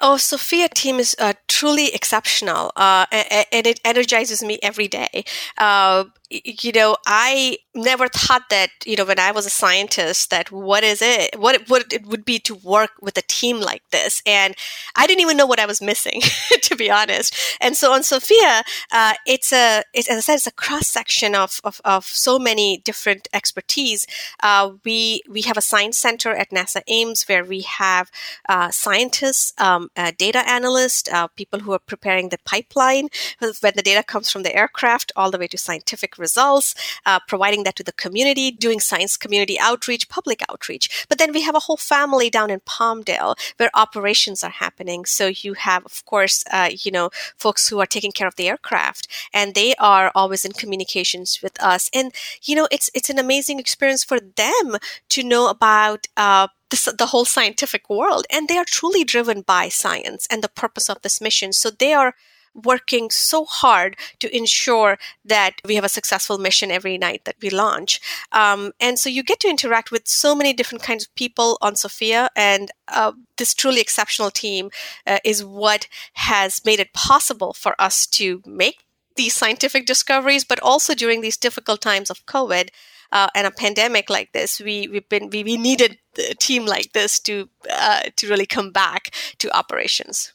Oh, 0.01 0.17
SOFIA 0.17 0.71
team 0.71 0.99
is 0.99 1.15
uh, 1.19 1.35
truly 1.49 1.95
exceptional, 1.95 2.73
uh, 2.77 3.05
and, 3.13 3.67
it 3.67 3.79
energizes 3.85 4.43
me 4.43 4.59
every 4.63 4.89
day. 4.89 5.25
Uh, 5.59 6.05
you 6.31 6.71
know, 6.73 6.97
I 7.07 7.59
never 7.75 8.07
thought 8.07 8.51
that, 8.51 8.71
you 8.87 8.95
know, 8.95 9.05
when 9.05 9.19
I 9.19 9.33
was 9.33 9.47
a 9.47 9.51
scientist, 9.51 10.31
that 10.31 10.53
what 10.53 10.85
is 10.85 11.03
it, 11.03 11.39
what, 11.39 11.69
what 11.69 11.93
it 11.93 12.07
would 12.07 12.25
be 12.25 12.39
to 12.41 12.55
work 12.55 12.93
with 13.01 13.19
a 13.19 13.23
team 13.23 13.61
like 13.61 13.83
this. 13.91 14.23
And 14.25 14.55
I 14.95 15.09
didn't 15.09 15.23
even 15.23 15.37
know 15.37 15.47
what 15.47 15.59
I 15.59 15.67
was 15.67 15.83
missing, 15.83 16.21
to 16.63 16.77
be 16.77 16.89
honest. 16.89 17.35
And 17.61 17.77
so 17.77 17.93
on 17.93 18.03
SOFIA, 18.03 18.63
uh, 18.93 19.15
it's 19.27 19.53
a, 19.53 19.83
it's, 19.93 20.09
as 20.09 20.19
I 20.19 20.21
said, 20.21 20.35
it's 20.35 20.47
a 20.47 20.53
cross 20.53 20.87
section 20.87 21.35
of, 21.35 21.61
of, 21.65 21.81
of, 21.85 22.07
so 22.07 22.39
many 22.39 22.79
different 22.85 23.29
expertise. 23.33 24.07
Uh, 24.43 24.73
we, 24.85 25.23
we 25.29 25.43
have 25.43 25.57
a 25.57 25.63
science 25.63 25.99
center 25.99 26.31
at 26.35 26.51
NASA 26.51 26.83
Ames 26.87 27.25
where 27.25 27.45
we 27.45 27.63
have 27.63 28.11
uh, 28.49 28.71
scientists, 28.71 29.53
um, 29.59 29.91
data 30.17 30.49
analysts, 30.49 31.09
uh, 31.13 31.27
people 31.29 31.61
who 31.61 31.73
are 31.73 31.79
preparing 31.79 32.29
the 32.29 32.39
pipeline 32.45 33.09
when 33.39 33.73
the 33.75 33.83
data 33.83 34.03
comes 34.03 34.31
from 34.31 34.43
the 34.43 34.55
aircraft 34.55 35.13
all 35.17 35.31
the 35.31 35.39
way 35.39 35.47
to 35.47 35.59
scientific 35.59 36.19
results, 36.21 36.75
uh, 37.07 37.19
providing 37.27 37.65
that 37.65 37.77
to 37.77 37.83
the 37.83 37.93
community, 37.93 38.51
doing 38.51 38.81
science 38.81 39.17
community 39.17 39.59
outreach, 39.59 40.09
public 40.09 40.43
outreach. 40.49 41.07
But 41.09 41.19
then 41.19 41.33
we 41.33 41.43
have 41.43 41.55
a 41.55 41.61
whole 41.61 41.77
family 41.77 42.31
down 42.31 42.51
in 42.51 42.61
Palmdale 42.61 43.37
where 43.57 43.71
operations 43.75 44.45
are 44.45 44.51
happening. 44.51 45.05
So 45.05 45.27
you 45.29 45.55
have, 45.55 45.85
of 45.85 46.05
course, 46.05 46.45
uh, 46.51 46.71
you 46.73 46.91
know, 46.91 47.11
folks 47.37 47.69
who 47.69 47.81
are 47.81 47.87
taking 47.87 48.13
care 48.13 48.29
of 48.29 48.37
the 48.37 48.49
aircraft, 48.49 49.09
and 49.33 49.55
they 49.55 49.75
are 49.77 50.13
always 50.15 50.45
in 50.45 50.53
communications 50.53 51.41
with 51.43 51.61
us. 51.63 51.91
And 51.93 52.13
you 52.43 52.55
know, 52.55 52.69
it's 52.71 52.91
it's 52.95 53.11
an 53.11 53.19
amazing 53.19 53.59
experience 53.59 54.05
for 54.05 54.21
them 54.21 54.77
to 55.11 55.23
know 55.23 55.49
about. 55.49 56.07
Uh, 56.17 56.49
the 56.71 57.07
whole 57.07 57.25
scientific 57.25 57.91
world, 57.91 58.27
and 58.31 58.47
they 58.47 58.57
are 58.57 58.65
truly 58.65 59.03
driven 59.03 59.41
by 59.41 59.69
science 59.69 60.29
and 60.31 60.41
the 60.41 60.49
purpose 60.49 60.89
of 60.89 61.03
this 61.03 61.21
mission. 61.21 61.53
So 61.53 61.69
they 61.69 61.93
are 61.93 62.15
working 62.55 63.11
so 63.11 63.45
hard 63.45 63.97
to 64.19 64.35
ensure 64.37 64.99
that 65.25 65.55
we 65.65 65.75
have 65.75 65.85
a 65.85 65.89
successful 65.89 66.39
mission 66.39 66.71
every 66.71 66.99
night 66.99 67.25
that 67.25 67.37
we 67.41 67.51
launch. 67.51 68.01
Um, 68.33 68.73
and 68.81 68.99
so 68.99 69.09
you 69.09 69.23
get 69.23 69.41
to 69.41 69.49
interact 69.49 69.91
with 69.91 70.09
so 70.09 70.35
many 70.35 70.53
different 70.53 70.83
kinds 70.83 71.05
of 71.05 71.15
people 71.15 71.59
on 71.61 71.75
SOFIA, 71.75 72.29
and 72.37 72.71
uh, 72.89 73.13
this 73.37 73.55
truly 73.55 73.81
exceptional 73.81 74.31
team 74.31 74.71
uh, 75.07 75.19
is 75.25 75.45
what 75.45 75.89
has 76.15 76.65
made 76.65 76.81
it 76.81 76.93
possible 76.93 77.53
for 77.53 77.75
us 77.81 78.07
to 78.09 78.43
make 78.47 78.85
these 79.17 79.35
scientific 79.35 79.87
discoveries, 79.87 80.45
but 80.45 80.61
also 80.61 80.95
during 80.95 81.21
these 81.21 81.37
difficult 81.37 81.81
times 81.81 82.11
of 82.11 82.25
COVID. 82.27 82.71
Uh, 83.13 83.27
and 83.35 83.45
a 83.45 83.51
pandemic 83.51 84.09
like 84.09 84.33
this, 84.33 84.61
we 84.61 84.87
we've 84.87 85.09
been 85.09 85.31
we, 85.31 85.43
we 85.43 85.57
needed 85.57 85.99
a 86.31 86.35
team 86.35 86.65
like 86.65 86.93
this 86.93 87.19
to 87.19 87.49
uh, 87.69 88.03
to 88.15 88.29
really 88.29 88.47
come 88.47 88.71
back 88.71 89.11
to 89.39 89.57
operations. 89.57 90.33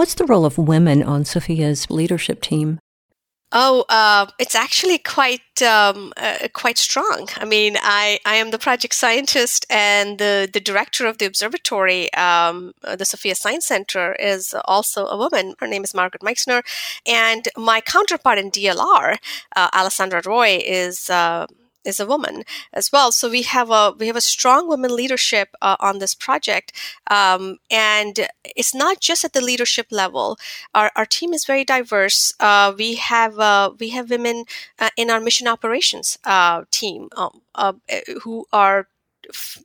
What's 0.00 0.14
the 0.14 0.24
role 0.24 0.46
of 0.46 0.56
women 0.56 1.02
on 1.02 1.26
SOFIA's 1.26 1.90
leadership 1.90 2.40
team? 2.40 2.78
Oh, 3.52 3.84
uh, 3.90 4.28
it's 4.38 4.54
actually 4.54 4.96
quite 4.96 5.60
um, 5.60 6.14
uh, 6.16 6.48
quite 6.54 6.78
strong. 6.78 7.28
I 7.36 7.44
mean, 7.44 7.76
I, 7.82 8.18
I 8.24 8.36
am 8.36 8.50
the 8.50 8.58
project 8.58 8.94
scientist, 8.94 9.66
and 9.68 10.18
the, 10.18 10.48
the 10.50 10.58
director 10.58 11.04
of 11.04 11.18
the 11.18 11.26
observatory, 11.26 12.10
um, 12.14 12.72
uh, 12.82 12.96
the 12.96 13.04
SOFIA 13.04 13.34
Science 13.36 13.66
Center, 13.66 14.14
is 14.14 14.54
also 14.64 15.04
a 15.06 15.18
woman. 15.18 15.54
Her 15.58 15.66
name 15.66 15.84
is 15.84 15.92
Margaret 15.92 16.22
Meixner, 16.22 16.62
and 17.06 17.46
my 17.54 17.82
counterpart 17.82 18.38
in 18.38 18.50
DLR, 18.50 19.18
uh, 19.54 19.68
Alessandra 19.74 20.22
Roy, 20.24 20.62
is 20.64 21.10
uh, 21.10 21.46
is 21.84 22.00
a 22.00 22.06
woman 22.06 22.44
as 22.72 22.90
well. 22.92 23.12
So 23.12 23.30
we 23.30 23.42
have 23.42 23.70
a 23.70 23.94
we 23.98 24.06
have 24.06 24.16
a 24.16 24.20
strong 24.20 24.68
women 24.68 24.94
leadership 24.94 25.54
uh, 25.62 25.76
on 25.80 25.98
this 25.98 26.14
project, 26.14 26.72
um, 27.10 27.58
and 27.70 28.28
it's 28.44 28.74
not 28.74 29.00
just 29.00 29.24
at 29.24 29.32
the 29.32 29.40
leadership 29.40 29.86
level. 29.90 30.38
Our, 30.74 30.90
our 30.96 31.06
team 31.06 31.32
is 31.32 31.44
very 31.44 31.64
diverse. 31.64 32.34
Uh, 32.40 32.72
we 32.76 32.96
have 32.96 33.38
uh, 33.38 33.72
we 33.78 33.90
have 33.90 34.10
women 34.10 34.44
uh, 34.78 34.90
in 34.96 35.10
our 35.10 35.20
mission 35.20 35.48
operations 35.48 36.18
uh, 36.24 36.64
team 36.70 37.08
um, 37.16 37.40
uh, 37.54 37.72
who 38.22 38.46
are 38.52 38.88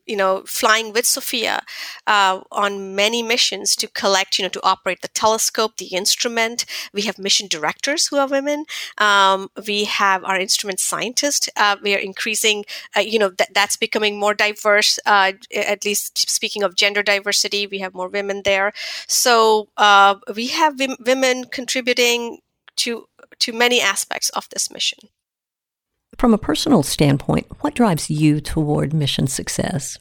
you 0.06 0.16
know, 0.16 0.42
flying 0.46 0.92
with 0.92 1.04
SOFIA 1.04 1.60
uh, 2.06 2.40
on 2.52 2.94
many 2.94 3.22
missions 3.22 3.76
to 3.76 3.88
collect, 3.88 4.38
you 4.38 4.44
know, 4.44 4.48
to 4.48 4.64
operate 4.64 5.02
the 5.02 5.08
telescope, 5.08 5.76
the 5.76 5.86
instrument. 5.86 6.64
We 6.92 7.02
have 7.02 7.18
mission 7.18 7.48
directors 7.48 8.06
who 8.08 8.16
are 8.16 8.28
women. 8.28 8.66
Um, 8.98 9.50
we 9.66 9.84
have 9.84 10.24
our 10.24 10.38
instrument 10.38 10.80
scientists. 10.80 11.48
Uh, 11.56 11.76
we 11.82 11.94
are 11.94 11.98
increasing, 11.98 12.64
uh, 12.96 13.00
you 13.00 13.18
know, 13.18 13.30
th- 13.30 13.50
that's 13.52 13.76
becoming 13.76 14.18
more 14.18 14.34
diverse. 14.34 14.98
Uh, 15.06 15.32
at 15.54 15.84
least 15.84 16.28
speaking 16.30 16.62
of 16.62 16.76
gender 16.76 17.02
diversity, 17.02 17.66
we 17.66 17.78
have 17.78 17.94
more 17.94 18.08
women 18.08 18.42
there. 18.44 18.72
So 19.06 19.68
uh, 19.76 20.16
we 20.34 20.48
have 20.48 20.80
women 21.00 21.44
contributing 21.44 22.38
to 22.76 23.08
to 23.38 23.52
many 23.52 23.80
aspects 23.80 24.30
of 24.30 24.48
this 24.50 24.70
mission. 24.70 24.98
From 26.18 26.32
a 26.32 26.38
personal 26.38 26.82
standpoint, 26.82 27.46
what 27.60 27.74
drives 27.74 28.10
you 28.10 28.40
toward 28.40 28.94
mission 28.94 29.26
success? 29.26 29.98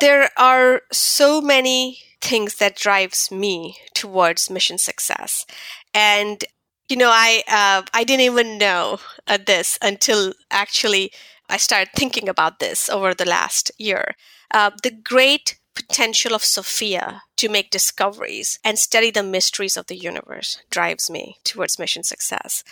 There 0.00 0.28
are 0.36 0.82
so 0.92 1.40
many 1.40 1.98
things 2.20 2.56
that 2.56 2.76
drives 2.76 3.30
me 3.30 3.76
towards 3.94 4.50
mission 4.50 4.78
success. 4.78 5.46
And 5.94 6.44
you 6.88 6.96
know, 6.96 7.10
I 7.10 7.42
uh, 7.48 7.82
I 7.94 8.04
didn't 8.04 8.26
even 8.26 8.58
know 8.58 8.98
uh, 9.26 9.38
this 9.44 9.78
until 9.82 10.34
actually 10.50 11.10
I 11.48 11.56
started 11.56 11.88
thinking 11.94 12.28
about 12.28 12.58
this 12.58 12.88
over 12.90 13.14
the 13.14 13.24
last 13.24 13.72
year. 13.78 14.14
Uh, 14.50 14.70
the 14.82 14.90
great 14.90 15.58
potential 15.74 16.34
of 16.34 16.42
SOFIA 16.42 17.22
to 17.36 17.48
make 17.48 17.70
discoveries 17.70 18.58
and 18.64 18.78
study 18.78 19.10
the 19.10 19.22
mysteries 19.22 19.76
of 19.76 19.86
the 19.86 19.96
universe 19.96 20.58
drives 20.70 21.10
me 21.10 21.36
towards 21.44 21.78
mission 21.78 22.02
success 22.02 22.64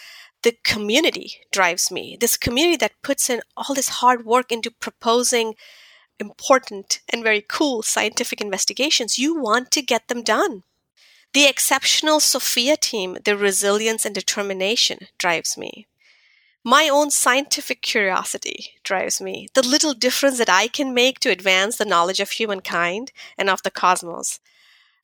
the 0.44 0.56
community 0.62 1.40
drives 1.50 1.90
me. 1.90 2.16
This 2.20 2.36
community 2.36 2.76
that 2.76 3.02
puts 3.02 3.28
in 3.28 3.40
all 3.56 3.74
this 3.74 3.88
hard 3.88 4.24
work 4.24 4.52
into 4.52 4.70
proposing 4.70 5.54
important 6.20 7.00
and 7.08 7.24
very 7.24 7.44
cool 7.46 7.82
scientific 7.82 8.40
investigations. 8.40 9.18
You 9.18 9.34
want 9.34 9.70
to 9.72 9.82
get 9.82 10.08
them 10.08 10.22
done. 10.22 10.62
The 11.32 11.46
exceptional 11.46 12.20
SOFIA 12.20 12.76
team, 12.76 13.18
their 13.24 13.36
resilience 13.36 14.04
and 14.04 14.14
determination 14.14 15.08
drives 15.18 15.56
me. 15.56 15.88
My 16.62 16.88
own 16.88 17.10
scientific 17.10 17.82
curiosity 17.82 18.74
drives 18.84 19.20
me. 19.20 19.48
The 19.54 19.66
little 19.66 19.94
difference 19.94 20.38
that 20.38 20.48
I 20.48 20.68
can 20.68 20.94
make 20.94 21.18
to 21.20 21.30
advance 21.30 21.76
the 21.76 21.84
knowledge 21.84 22.20
of 22.20 22.30
humankind 22.30 23.12
and 23.36 23.50
of 23.50 23.62
the 23.62 23.70
cosmos. 23.70 24.40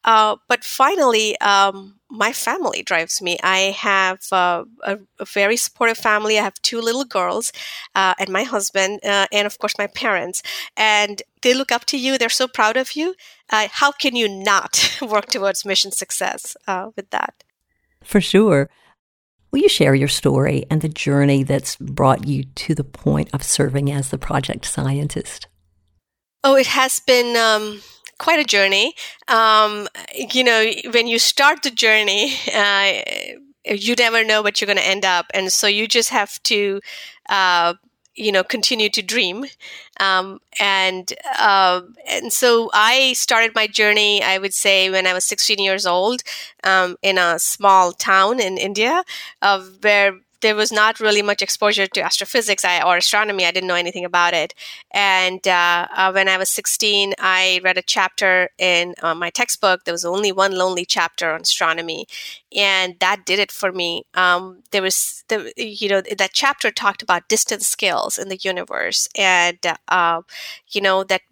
Uh, 0.04 0.36
but 0.48 0.64
finally, 0.64 1.38
um, 1.40 1.96
my 2.10 2.32
family 2.32 2.82
drives 2.82 3.20
me. 3.20 3.38
I 3.42 3.74
have 3.78 4.20
uh, 4.32 4.64
a, 4.82 4.98
a, 5.18 5.24
very 5.24 5.56
supportive 5.56 5.98
family. 5.98 6.38
I 6.38 6.42
have 6.42 6.60
two 6.62 6.80
little 6.80 7.04
girls 7.04 7.52
uh, 7.94 8.14
and 8.18 8.30
my 8.30 8.42
husband, 8.42 9.00
uh, 9.04 9.26
and 9.30 9.46
of 9.46 9.58
course, 9.58 9.76
my 9.78 9.86
parents. 9.86 10.42
And 10.76 11.22
they 11.42 11.54
look 11.54 11.70
up 11.70 11.84
to 11.86 11.98
you. 11.98 12.16
They're 12.16 12.30
so 12.30 12.48
proud 12.48 12.76
of 12.76 12.96
you. 12.96 13.14
Uh, 13.50 13.68
how 13.70 13.92
can 13.92 14.16
you 14.16 14.28
not 14.28 14.98
work 15.02 15.26
towards 15.26 15.64
mission 15.64 15.92
success 15.92 16.56
uh, 16.66 16.90
with 16.96 17.10
that? 17.10 17.44
For 18.02 18.20
sure. 18.20 18.70
Will 19.52 19.60
you 19.60 19.68
share 19.68 19.94
your 19.94 20.08
story 20.08 20.64
and 20.70 20.80
the 20.80 20.88
journey 20.88 21.42
that's 21.42 21.76
brought 21.76 22.26
you 22.26 22.44
to 22.44 22.74
the 22.74 22.84
point 22.84 23.30
of 23.32 23.42
serving 23.42 23.90
as 23.90 24.10
the 24.10 24.18
project 24.18 24.64
scientist? 24.64 25.48
Oh, 26.42 26.56
it 26.56 26.68
has 26.68 27.00
been 27.00 27.36
um, 27.36 27.82
quite 28.20 28.38
a 28.38 28.44
journey. 28.44 28.94
Um, 29.26 29.88
you 30.14 30.44
know, 30.44 30.70
when 30.92 31.08
you 31.08 31.18
start 31.18 31.62
the 31.62 31.70
journey, 31.70 32.34
uh, 32.54 32.92
you 33.64 33.94
never 33.98 34.22
know 34.22 34.42
what 34.42 34.60
you're 34.60 34.66
going 34.66 34.76
to 34.76 34.86
end 34.86 35.04
up, 35.04 35.26
and 35.34 35.52
so 35.52 35.66
you 35.66 35.88
just 35.88 36.10
have 36.10 36.40
to. 36.44 36.80
Uh, 37.28 37.74
you 38.16 38.32
know, 38.32 38.42
continue 38.42 38.90
to 38.90 39.00
dream, 39.00 39.46
um, 39.98 40.40
and 40.58 41.14
uh, 41.38 41.80
and 42.06 42.30
so 42.30 42.68
I 42.74 43.14
started 43.14 43.54
my 43.54 43.66
journey. 43.66 44.22
I 44.22 44.36
would 44.36 44.52
say 44.52 44.90
when 44.90 45.06
I 45.06 45.14
was 45.14 45.24
16 45.24 45.58
years 45.58 45.86
old, 45.86 46.22
um, 46.64 46.96
in 47.02 47.16
a 47.16 47.38
small 47.38 47.92
town 47.92 48.38
in 48.40 48.58
India, 48.58 49.04
where 49.80 50.18
there 50.40 50.54
was 50.54 50.72
not 50.72 51.00
really 51.00 51.22
much 51.22 51.42
exposure 51.42 51.86
to 51.86 52.02
astrophysics 52.02 52.64
or 52.64 52.96
astronomy. 52.96 53.44
I 53.44 53.50
didn't 53.50 53.68
know 53.68 53.74
anything 53.74 54.04
about 54.04 54.34
it. 54.34 54.54
And 54.90 55.46
uh, 55.46 55.86
uh, 55.94 56.12
when 56.12 56.28
I 56.28 56.36
was 56.38 56.48
16, 56.48 57.14
I 57.18 57.60
read 57.62 57.78
a 57.78 57.82
chapter 57.82 58.50
in 58.58 58.94
uh, 59.02 59.14
my 59.14 59.30
textbook. 59.30 59.84
There 59.84 59.94
was 59.94 60.04
only 60.04 60.32
one 60.32 60.52
lonely 60.52 60.84
chapter 60.84 61.32
on 61.32 61.42
astronomy, 61.42 62.06
and 62.56 62.96
that 63.00 63.24
did 63.26 63.38
it 63.38 63.52
for 63.52 63.72
me. 63.72 64.04
Um, 64.14 64.62
there 64.70 64.82
was, 64.82 65.24
the, 65.28 65.52
you 65.56 65.88
know, 65.88 66.00
that 66.00 66.30
chapter 66.32 66.70
talked 66.70 67.02
about 67.02 67.28
distance 67.28 67.66
scales 67.66 68.18
in 68.18 68.28
the 68.28 68.38
universe, 68.42 69.08
and 69.16 69.58
uh, 69.88 70.22
you 70.70 70.80
know 70.80 71.04
that 71.04 71.22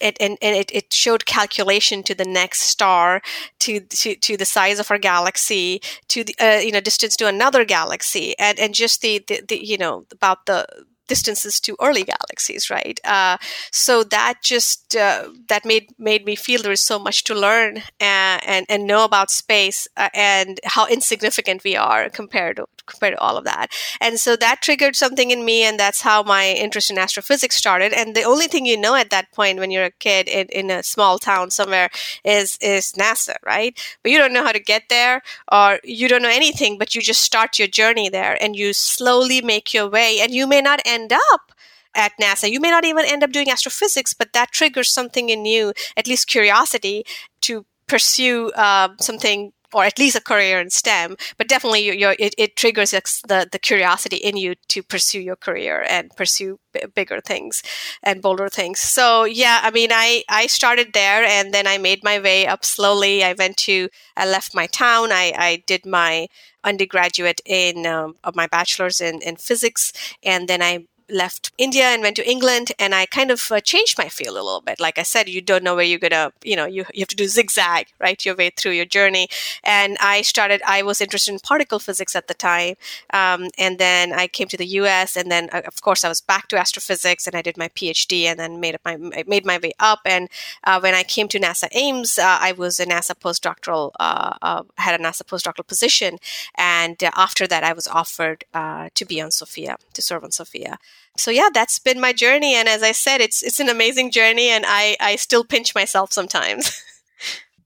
it, 0.00 0.16
and, 0.20 0.38
and 0.40 0.56
it, 0.56 0.70
it 0.72 0.92
showed 0.92 1.26
calculation 1.26 2.02
to 2.04 2.14
the 2.14 2.24
next 2.24 2.60
star, 2.60 3.22
to, 3.60 3.80
to, 3.80 4.14
to 4.16 4.36
the 4.36 4.44
size 4.44 4.78
of 4.78 4.90
our 4.90 4.98
galaxy, 4.98 5.80
to 6.08 6.24
the 6.24 6.34
uh, 6.40 6.58
you 6.58 6.72
know 6.72 6.80
distance 6.80 7.16
to 7.16 7.26
another 7.26 7.64
galaxy, 7.64 8.34
and 8.38 8.58
and 8.58 8.74
just 8.74 9.02
the, 9.02 9.24
the, 9.26 9.42
the 9.48 9.64
you 9.64 9.78
know 9.78 10.06
about 10.12 10.46
the 10.46 10.66
distances 11.06 11.60
to 11.60 11.76
early 11.80 12.02
galaxies 12.02 12.70
right? 12.70 12.98
Uh, 13.04 13.36
so 13.70 14.02
that 14.04 14.36
just 14.42 14.96
uh, 14.96 15.28
that 15.48 15.64
made 15.64 15.88
made 15.98 16.24
me 16.24 16.34
feel 16.34 16.62
there 16.62 16.72
is 16.72 16.80
so 16.80 16.98
much 16.98 17.24
to 17.24 17.34
learn 17.34 17.82
and 18.00 18.42
uh, 18.42 18.44
and, 18.46 18.66
and 18.68 18.86
know 18.86 19.04
about 19.04 19.30
space 19.30 19.86
uh, 19.96 20.08
and 20.14 20.60
how 20.64 20.86
insignificant 20.86 21.62
we 21.64 21.76
are 21.76 22.08
compared 22.08 22.56
to 22.56 22.66
compared 22.86 23.14
to 23.14 23.20
all 23.20 23.36
of 23.36 23.44
that. 23.44 23.68
And 24.00 24.18
so 24.18 24.36
that 24.36 24.62
triggered 24.62 24.96
something 24.96 25.30
in 25.30 25.44
me 25.44 25.62
and 25.62 25.78
that's 25.78 26.00
how 26.02 26.22
my 26.22 26.48
interest 26.48 26.90
in 26.90 26.98
astrophysics 26.98 27.56
started. 27.56 27.92
And 27.92 28.14
the 28.14 28.22
only 28.22 28.46
thing 28.46 28.66
you 28.66 28.76
know 28.76 28.94
at 28.94 29.10
that 29.10 29.32
point 29.32 29.58
when 29.58 29.70
you're 29.70 29.84
a 29.84 29.90
kid 29.90 30.28
in, 30.28 30.46
in 30.48 30.70
a 30.70 30.82
small 30.82 31.18
town 31.18 31.50
somewhere 31.50 31.90
is 32.24 32.58
is 32.60 32.92
nasa 32.92 33.34
right? 33.44 33.78
But 34.02 34.12
you 34.12 34.18
don't 34.18 34.32
know 34.32 34.44
how 34.44 34.52
to 34.52 34.60
get 34.60 34.84
there 34.88 35.22
or 35.50 35.80
you 35.84 36.08
don't 36.08 36.22
know 36.22 36.28
anything 36.28 36.78
but 36.78 36.94
you 36.94 37.00
just 37.00 37.22
start 37.22 37.58
your 37.58 37.68
journey 37.68 38.08
there 38.08 38.36
and 38.42 38.56
you 38.56 38.72
slowly 38.72 39.40
make 39.40 39.74
your 39.74 39.88
way. 39.88 40.18
And 40.20 40.32
you 40.32 40.46
may 40.46 40.60
not 40.60 40.80
end 40.84 41.12
up 41.12 41.52
at 41.94 42.12
NASA. 42.20 42.50
You 42.50 42.60
may 42.60 42.70
not 42.70 42.84
even 42.84 43.04
end 43.06 43.22
up 43.22 43.32
doing 43.32 43.50
astrophysics, 43.50 44.12
but 44.14 44.32
that 44.32 44.50
triggers 44.50 44.90
something 44.90 45.28
in 45.28 45.44
you, 45.44 45.72
at 45.96 46.06
least 46.06 46.26
curiosity, 46.26 47.04
to 47.42 47.64
pursue 47.86 48.50
uh, 48.52 48.88
something 49.00 49.52
or 49.74 49.84
at 49.84 49.98
least 49.98 50.16
a 50.16 50.20
career 50.20 50.60
in 50.60 50.70
STEM. 50.70 51.16
But 51.36 51.48
definitely, 51.48 51.98
you're, 51.98 52.16
it, 52.18 52.34
it, 52.38 52.56
triggers 52.56 52.92
the, 52.92 53.48
the 53.50 53.58
curiosity 53.58 54.16
in 54.16 54.36
you 54.36 54.54
to 54.68 54.82
pursue 54.82 55.20
your 55.20 55.36
career 55.36 55.84
and 55.88 56.10
pursue 56.16 56.60
b- 56.72 56.82
bigger 56.94 57.20
things 57.20 57.62
and 58.02 58.22
bolder 58.22 58.48
things. 58.48 58.80
So 58.80 59.24
yeah, 59.24 59.60
I 59.62 59.70
mean, 59.70 59.90
I 59.92 60.22
I 60.28 60.46
started 60.46 60.92
there 60.94 61.24
and 61.24 61.52
then 61.52 61.66
I 61.66 61.78
made 61.78 62.04
my 62.04 62.20
way 62.20 62.46
up 62.46 62.64
slowly. 62.64 63.24
I 63.24 63.34
went 63.34 63.56
to 63.68 63.88
I 64.16 64.26
left 64.26 64.54
my 64.54 64.66
town. 64.66 65.10
I 65.12 65.32
I 65.36 65.62
did 65.66 65.84
my 65.84 66.28
undergraduate 66.64 67.40
in 67.44 67.86
um, 67.86 68.14
my 68.34 68.46
bachelor's 68.46 69.00
in, 69.00 69.20
in 69.20 69.36
physics 69.36 69.92
and 70.22 70.48
then 70.48 70.62
i 70.62 70.84
left 71.10 71.52
India 71.58 71.84
and 71.84 72.02
went 72.02 72.16
to 72.16 72.28
England, 72.28 72.72
and 72.78 72.94
I 72.94 73.06
kind 73.06 73.30
of 73.30 73.50
uh, 73.50 73.60
changed 73.60 73.98
my 73.98 74.08
field 74.08 74.36
a 74.36 74.42
little 74.42 74.60
bit. 74.60 74.80
Like 74.80 74.98
I 74.98 75.02
said, 75.02 75.28
you 75.28 75.40
don't 75.40 75.62
know 75.62 75.74
where 75.74 75.84
you're 75.84 75.98
gonna, 75.98 76.32
you 76.42 76.56
know, 76.56 76.66
you, 76.66 76.84
you 76.94 77.00
have 77.00 77.08
to 77.08 77.16
do 77.16 77.28
zigzag, 77.28 77.88
right, 78.00 78.24
your 78.24 78.34
way 78.34 78.50
through 78.50 78.72
your 78.72 78.84
journey. 78.84 79.28
And 79.62 79.96
I 80.00 80.22
started, 80.22 80.62
I 80.66 80.82
was 80.82 81.00
interested 81.00 81.32
in 81.32 81.40
particle 81.40 81.78
physics 81.78 82.16
at 82.16 82.28
the 82.28 82.34
time, 82.34 82.74
um, 83.12 83.48
and 83.58 83.78
then 83.78 84.12
I 84.12 84.26
came 84.26 84.48
to 84.48 84.56
the 84.56 84.66
U.S. 84.66 85.16
and 85.16 85.30
then, 85.30 85.48
uh, 85.52 85.62
of 85.66 85.82
course, 85.82 86.04
I 86.04 86.08
was 86.08 86.20
back 86.20 86.48
to 86.48 86.58
astrophysics, 86.58 87.26
and 87.26 87.36
I 87.36 87.42
did 87.42 87.56
my 87.56 87.68
PhD, 87.68 88.24
and 88.24 88.38
then 88.38 88.60
made 88.60 88.76
my 88.84 88.96
made 89.26 89.44
my 89.44 89.58
way 89.58 89.72
up. 89.78 90.00
And 90.04 90.28
uh, 90.64 90.80
when 90.80 90.94
I 90.94 91.02
came 91.02 91.28
to 91.28 91.38
NASA 91.38 91.68
Ames, 91.72 92.18
uh, 92.18 92.38
I 92.40 92.52
was 92.52 92.80
a 92.80 92.86
NASA 92.86 93.14
postdoctoral, 93.14 93.92
uh, 94.00 94.34
uh, 94.42 94.62
had 94.76 94.98
a 94.98 95.02
NASA 95.02 95.22
postdoctoral 95.22 95.66
position, 95.66 96.18
and 96.56 97.02
after 97.14 97.46
that, 97.46 97.62
I 97.64 97.72
was 97.72 97.86
offered 97.88 98.44
to 98.54 99.04
be 99.04 99.20
on 99.20 99.30
SOFIA, 99.30 99.76
to 99.92 100.02
serve 100.02 100.24
on 100.24 100.30
SOFIA 100.30 100.78
so 101.16 101.30
yeah 101.30 101.48
that's 101.52 101.78
been 101.78 102.00
my 102.00 102.12
journey. 102.12 102.54
And 102.54 102.68
as 102.68 102.82
i 102.82 102.92
said 102.92 103.20
it's 103.20 103.42
it's 103.42 103.60
an 103.60 103.68
amazing 103.68 104.10
journey 104.10 104.48
and 104.48 104.64
i 104.66 104.96
i 105.00 105.16
still 105.16 105.44
pinch 105.44 105.74
myself 105.74 106.12
sometimes. 106.12 106.82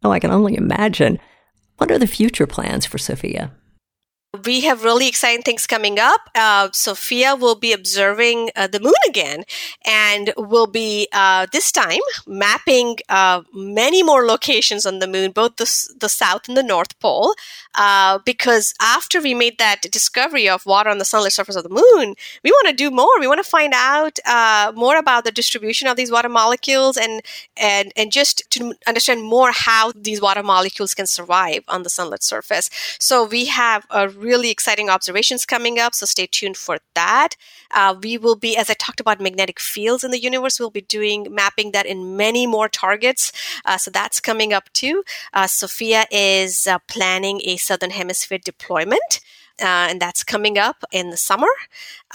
Oh 0.05 0.12
i 0.12 0.21
can 0.21 0.31
only 0.31 0.55
imagine. 0.55 1.19
What 1.79 1.91
are 1.91 1.99
the 1.99 2.07
future 2.07 2.47
plans 2.47 2.87
for 2.87 2.99
SOFIA 2.99 3.51
we 4.44 4.61
have 4.62 4.85
really 4.85 5.09
exciting 5.09 5.42
things 5.42 5.66
coming 5.66 5.98
up. 5.98 6.31
Uh, 6.35 6.68
SOFIA 6.70 7.38
will 7.38 7.55
be 7.55 7.72
observing 7.72 8.51
uh, 8.55 8.66
the 8.66 8.81
moon 8.81 8.92
again 9.07 9.44
and 9.85 10.33
will 10.37 10.66
be 10.66 11.09
uh, 11.12 11.46
this 11.53 11.72
time 11.72 12.01
mapping 12.27 12.96
uh, 13.09 13.42
many 13.55 14.03
more 14.03 14.27
locations 14.27 14.87
on 14.87 14.98
the 14.98 15.07
moon, 15.07 15.31
both 15.31 15.57
the, 15.57 15.96
the 15.98 16.09
south 16.09 16.48
and 16.48 16.57
the 16.57 16.62
north 16.62 16.98
pole. 17.01 17.35
Uh, 17.74 18.18
because 18.24 18.74
after 18.81 19.20
we 19.20 19.35
made 19.35 19.59
that 19.59 19.83
discovery 19.83 20.48
of 20.48 20.66
water 20.66 20.90
on 20.90 20.98
the 20.98 21.05
sunlit 21.05 21.33
surface 21.33 21.57
of 21.57 21.62
the 21.62 21.68
moon, 21.68 22.14
we 22.42 22.51
want 22.51 22.68
to 22.68 22.74
do 22.74 22.90
more. 22.90 23.20
We 23.20 23.27
want 23.27 23.42
to 23.42 23.48
find 23.48 23.72
out 23.74 24.18
uh, 24.27 24.72
more 24.74 24.96
about 24.96 25.24
the 25.24 25.33
distribution 25.33 25.88
of 25.88 25.96
these 25.96 26.11
water 26.11 26.29
molecules 26.29 26.96
and, 26.96 27.22
and, 27.57 27.92
and 27.96 28.11
just 28.12 28.42
to 28.51 28.74
understand 28.87 29.22
more 29.22 29.51
how 29.53 29.92
these 29.94 30.20
water 30.20 30.42
molecules 30.42 30.94
can 30.94 31.07
survive 31.07 31.64
on 31.68 31.83
the 31.83 31.90
sunlit 31.90 32.22
surface. 32.22 32.70
So 32.98 33.24
we 33.24 33.46
have 33.46 33.87
a 33.90 34.09
really 34.09 34.28
exciting 34.51 34.91
observations 34.91 35.45
coming 35.45 35.79
up, 35.79 35.95
so 35.95 36.07
stay 36.07 36.27
tuned 36.27 36.57
for 36.57 36.79
that. 36.95 37.37
Uh, 37.71 37.95
we 38.03 38.19
will 38.19 38.37
be, 38.37 38.57
as 38.57 38.71
I 38.71 38.75
talked 38.75 39.01
about 39.01 39.21
magnetic 39.21 39.61
fields 39.61 40.05
in 40.05 40.11
the 40.11 40.21
universe, 40.21 40.59
we'll 40.59 40.71
be 40.71 40.81
doing 40.81 41.27
mapping 41.31 41.73
that 41.73 41.87
in 41.87 42.17
many 42.17 42.47
more 42.47 42.69
targets. 42.69 43.33
Uh, 43.64 43.79
so 43.79 43.91
that's 43.91 44.21
coming 44.21 44.53
up 44.53 44.73
too. 44.73 45.03
Uh, 45.33 45.47
SOFIA 45.47 46.07
is 46.11 46.67
uh, 46.67 46.79
planning 46.88 47.41
a 47.45 47.57
Southern 47.57 47.91
Hemisphere 47.91 48.38
deployment. 48.38 49.21
Uh, 49.61 49.91
and 49.91 50.01
that's 50.01 50.23
coming 50.23 50.57
up 50.57 50.85
in 50.93 51.11
the 51.11 51.17
summer. 51.17 51.49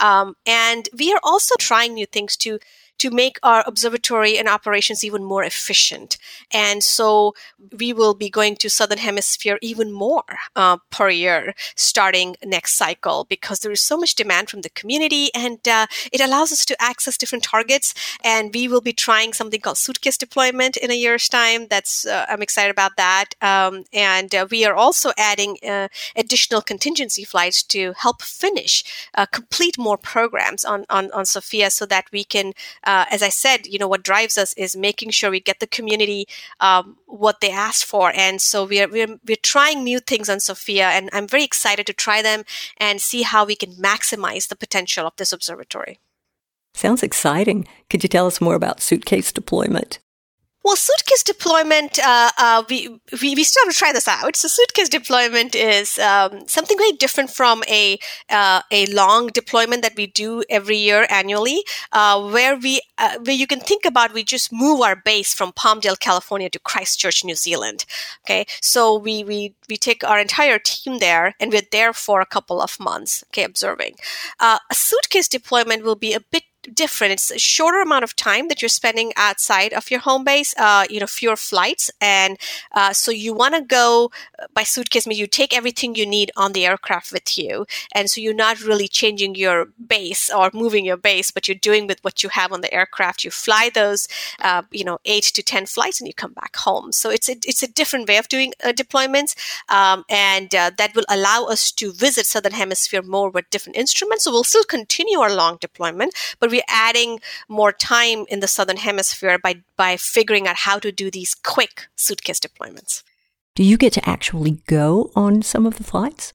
Um, 0.00 0.34
and 0.46 0.88
we 0.98 1.12
are 1.12 1.20
also 1.22 1.54
trying 1.58 1.92
new 1.92 2.06
things 2.06 2.38
to 2.38 2.58
to 2.98 3.10
make 3.10 3.38
our 3.42 3.64
observatory 3.66 4.38
and 4.38 4.48
operations 4.48 5.04
even 5.04 5.24
more 5.24 5.44
efficient. 5.44 6.16
And 6.52 6.82
so 6.82 7.34
we 7.78 7.92
will 7.92 8.14
be 8.14 8.30
going 8.30 8.56
to 8.56 8.70
Southern 8.70 8.98
Hemisphere 8.98 9.58
even 9.60 9.92
more 9.92 10.24
uh, 10.56 10.78
per 10.90 11.10
year 11.10 11.54
starting 11.76 12.36
next 12.44 12.74
cycle 12.74 13.26
because 13.28 13.60
there 13.60 13.72
is 13.72 13.80
so 13.80 13.96
much 13.96 14.14
demand 14.14 14.50
from 14.50 14.62
the 14.62 14.70
community 14.70 15.30
and 15.34 15.66
uh, 15.68 15.86
it 16.12 16.20
allows 16.20 16.52
us 16.52 16.64
to 16.66 16.82
access 16.82 17.16
different 17.16 17.44
targets. 17.44 17.94
And 18.22 18.54
we 18.54 18.68
will 18.68 18.80
be 18.80 18.92
trying 18.92 19.32
something 19.32 19.60
called 19.60 19.78
suitcase 19.78 20.16
deployment 20.16 20.76
in 20.76 20.90
a 20.90 20.94
year's 20.94 21.28
time. 21.28 21.66
That's 21.68 22.06
uh, 22.06 22.26
I'm 22.28 22.42
excited 22.42 22.70
about 22.70 22.96
that. 22.96 23.34
Um, 23.40 23.84
and 23.92 24.34
uh, 24.34 24.46
we 24.50 24.64
are 24.64 24.74
also 24.74 25.12
adding 25.16 25.58
uh, 25.66 25.88
additional 26.16 26.62
contingency 26.62 27.24
flights 27.24 27.62
to 27.64 27.92
help 27.96 28.22
finish, 28.22 28.84
uh, 29.14 29.26
complete 29.26 29.78
more 29.78 29.98
programs 29.98 30.64
on, 30.64 30.84
on, 30.88 31.10
on 31.12 31.24
SOFIA 31.24 31.70
so 31.70 31.86
that 31.86 32.06
we 32.12 32.24
can 32.24 32.52
uh, 32.84 33.06
as 33.10 33.22
I 33.22 33.28
said, 33.28 33.66
you 33.66 33.78
know, 33.78 33.88
what 33.88 34.02
drives 34.02 34.38
us 34.38 34.52
is 34.54 34.76
making 34.76 35.10
sure 35.10 35.30
we 35.30 35.40
get 35.40 35.60
the 35.60 35.66
community 35.66 36.26
um, 36.60 36.96
what 37.06 37.40
they 37.40 37.50
asked 37.50 37.84
for. 37.84 38.12
And 38.14 38.40
so 38.40 38.64
we're, 38.64 38.88
we're, 38.88 39.18
we're 39.26 39.36
trying 39.42 39.82
new 39.82 40.00
things 40.00 40.28
on 40.28 40.38
SOFIA, 40.38 40.84
and 40.84 41.10
I'm 41.12 41.28
very 41.28 41.44
excited 41.44 41.86
to 41.86 41.92
try 41.92 42.22
them 42.22 42.44
and 42.76 43.00
see 43.00 43.22
how 43.22 43.44
we 43.44 43.56
can 43.56 43.72
maximize 43.72 44.48
the 44.48 44.56
potential 44.56 45.06
of 45.06 45.16
this 45.16 45.32
observatory. 45.32 45.98
Sounds 46.74 47.02
exciting. 47.02 47.66
Could 47.88 48.02
you 48.02 48.08
tell 48.08 48.26
us 48.26 48.40
more 48.40 48.56
about 48.56 48.80
suitcase 48.80 49.30
deployment? 49.30 50.00
Well, 50.64 50.76
suitcase 50.76 51.22
deployment, 51.22 51.98
uh, 51.98 52.30
uh, 52.38 52.64
we, 52.70 52.88
we, 53.20 53.34
we 53.34 53.44
still 53.44 53.64
have 53.64 53.72
to 53.74 53.78
try 53.78 53.92
this 53.92 54.08
out. 54.08 54.34
So 54.34 54.48
suitcase 54.48 54.88
deployment 54.88 55.54
is 55.54 55.98
um, 55.98 56.48
something 56.48 56.78
very 56.78 56.92
different 56.92 57.28
from 57.28 57.62
a, 57.68 57.98
uh, 58.30 58.62
a 58.70 58.86
long 58.86 59.26
deployment 59.26 59.82
that 59.82 59.94
we 59.94 60.06
do 60.06 60.42
every 60.48 60.78
year 60.78 61.06
annually, 61.10 61.64
uh, 61.92 62.30
where 62.30 62.56
we, 62.56 62.80
uh, 62.96 63.18
where 63.18 63.36
you 63.36 63.46
can 63.46 63.60
think 63.60 63.84
about, 63.84 64.14
we 64.14 64.24
just 64.24 64.54
move 64.54 64.80
our 64.80 64.96
base 64.96 65.34
from 65.34 65.52
Palmdale, 65.52 65.98
California 65.98 66.48
to 66.48 66.58
Christchurch, 66.58 67.24
New 67.24 67.34
Zealand. 67.34 67.84
Okay. 68.24 68.46
So 68.62 68.96
we, 68.96 69.22
we, 69.22 69.54
we 69.68 69.76
take 69.76 70.02
our 70.02 70.18
entire 70.18 70.58
team 70.58 70.98
there 70.98 71.34
and 71.38 71.52
we're 71.52 71.68
there 71.72 71.92
for 71.92 72.22
a 72.22 72.26
couple 72.26 72.62
of 72.62 72.80
months, 72.80 73.22
okay, 73.28 73.44
observing. 73.44 73.96
Uh, 74.40 74.58
a 74.70 74.74
suitcase 74.74 75.28
deployment 75.28 75.84
will 75.84 75.94
be 75.94 76.14
a 76.14 76.20
bit 76.20 76.44
different. 76.72 77.12
It's 77.12 77.30
a 77.30 77.38
shorter 77.38 77.80
amount 77.80 78.04
of 78.04 78.16
time 78.16 78.48
that 78.48 78.62
you're 78.62 78.68
spending 78.68 79.12
outside 79.16 79.72
of 79.72 79.90
your 79.90 80.00
home 80.00 80.24
base, 80.24 80.54
uh, 80.56 80.84
you 80.88 81.00
know, 81.00 81.06
fewer 81.06 81.36
flights. 81.36 81.90
And 82.00 82.38
uh, 82.72 82.92
so 82.92 83.10
you 83.10 83.34
want 83.34 83.54
to 83.54 83.62
go 83.62 84.10
uh, 84.38 84.46
by 84.54 84.62
suitcase, 84.62 85.06
mean 85.06 85.18
you 85.18 85.26
take 85.26 85.56
everything 85.56 85.94
you 85.94 86.06
need 86.06 86.30
on 86.36 86.52
the 86.52 86.66
aircraft 86.66 87.12
with 87.12 87.36
you. 87.36 87.66
And 87.92 88.08
so 88.10 88.20
you're 88.20 88.34
not 88.34 88.62
really 88.62 88.88
changing 88.88 89.34
your 89.34 89.66
base 89.86 90.30
or 90.30 90.50
moving 90.52 90.84
your 90.84 90.96
base, 90.96 91.30
but 91.30 91.48
you're 91.48 91.54
doing 91.54 91.86
with 91.86 92.02
what 92.02 92.22
you 92.22 92.28
have 92.30 92.52
on 92.52 92.60
the 92.60 92.72
aircraft. 92.72 93.24
You 93.24 93.30
fly 93.30 93.70
those, 93.74 94.08
uh, 94.40 94.62
you 94.70 94.84
know, 94.84 94.98
eight 95.04 95.24
to 95.24 95.42
10 95.42 95.66
flights 95.66 96.00
and 96.00 96.08
you 96.08 96.14
come 96.14 96.32
back 96.32 96.56
home. 96.56 96.92
So 96.92 97.10
it's 97.10 97.28
a, 97.28 97.36
it's 97.46 97.62
a 97.62 97.68
different 97.68 98.08
way 98.08 98.16
of 98.16 98.28
doing 98.28 98.52
uh, 98.62 98.72
deployments. 98.72 99.34
Um, 99.68 100.04
and 100.08 100.54
uh, 100.54 100.70
that 100.78 100.94
will 100.94 101.04
allow 101.08 101.44
us 101.44 101.70
to 101.72 101.92
visit 101.92 102.26
Southern 102.26 102.52
Hemisphere 102.52 103.02
more 103.02 103.30
with 103.30 103.50
different 103.50 103.76
instruments. 103.76 104.24
So 104.24 104.30
we'll 104.30 104.44
still 104.44 104.64
continue 104.64 105.18
our 105.18 105.34
long 105.34 105.58
deployment, 105.60 106.14
but 106.40 106.50
we're 106.54 106.62
adding 106.68 107.18
more 107.48 107.72
time 107.72 108.26
in 108.28 108.38
the 108.38 108.46
southern 108.46 108.76
hemisphere 108.76 109.38
by 109.38 109.54
by 109.76 109.96
figuring 109.96 110.46
out 110.46 110.58
how 110.68 110.78
to 110.78 110.92
do 110.92 111.10
these 111.10 111.34
quick 111.34 111.88
suitcase 111.96 112.38
deployments. 112.38 113.02
Do 113.56 113.64
you 113.64 113.76
get 113.76 113.92
to 113.94 114.08
actually 114.08 114.62
go 114.66 115.10
on 115.16 115.42
some 115.42 115.66
of 115.66 115.78
the 115.78 115.84
flights? 115.84 116.32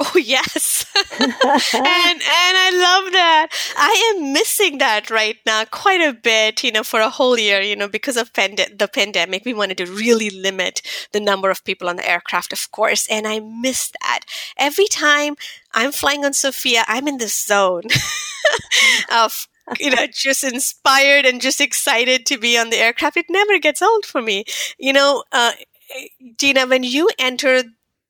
Oh 0.00 0.16
yes, 0.16 0.86
and 1.20 1.32
and 1.34 2.56
I 2.64 2.70
love 2.72 3.12
that. 3.12 3.48
I 3.76 4.14
am 4.14 4.32
missing 4.32 4.78
that 4.78 5.10
right 5.10 5.36
now 5.44 5.64
quite 5.64 6.00
a 6.00 6.12
bit. 6.12 6.62
You 6.62 6.70
know, 6.70 6.84
for 6.84 7.00
a 7.00 7.10
whole 7.10 7.36
year, 7.36 7.60
you 7.60 7.74
know, 7.74 7.88
because 7.88 8.16
of 8.16 8.32
pand- 8.32 8.74
the 8.78 8.86
pandemic, 8.86 9.44
we 9.44 9.54
wanted 9.54 9.78
to 9.78 9.86
really 9.86 10.30
limit 10.30 10.82
the 11.12 11.20
number 11.20 11.50
of 11.50 11.64
people 11.64 11.88
on 11.88 11.96
the 11.96 12.08
aircraft, 12.08 12.52
of 12.52 12.70
course, 12.70 13.08
and 13.10 13.26
I 13.26 13.40
miss 13.40 13.90
that. 14.00 14.20
Every 14.56 14.86
time 14.86 15.34
I'm 15.74 15.90
flying 15.90 16.24
on 16.24 16.32
SOFIA, 16.32 16.84
I'm 16.86 17.08
in 17.08 17.18
this 17.18 17.34
zone 17.34 17.90
of 19.12 19.48
you 19.78 19.90
know, 19.90 20.06
just 20.12 20.44
inspired 20.44 21.26
and 21.26 21.40
just 21.40 21.60
excited 21.60 22.26
to 22.26 22.38
be 22.38 22.56
on 22.58 22.70
the 22.70 22.76
aircraft. 22.78 23.16
It 23.16 23.26
never 23.28 23.58
gets 23.58 23.82
old 23.82 24.06
for 24.06 24.22
me. 24.22 24.44
You 24.78 24.92
know, 24.92 25.24
uh, 25.32 25.52
Deana, 26.36 26.66
when 26.66 26.82
you 26.82 27.08
enter 27.18 27.62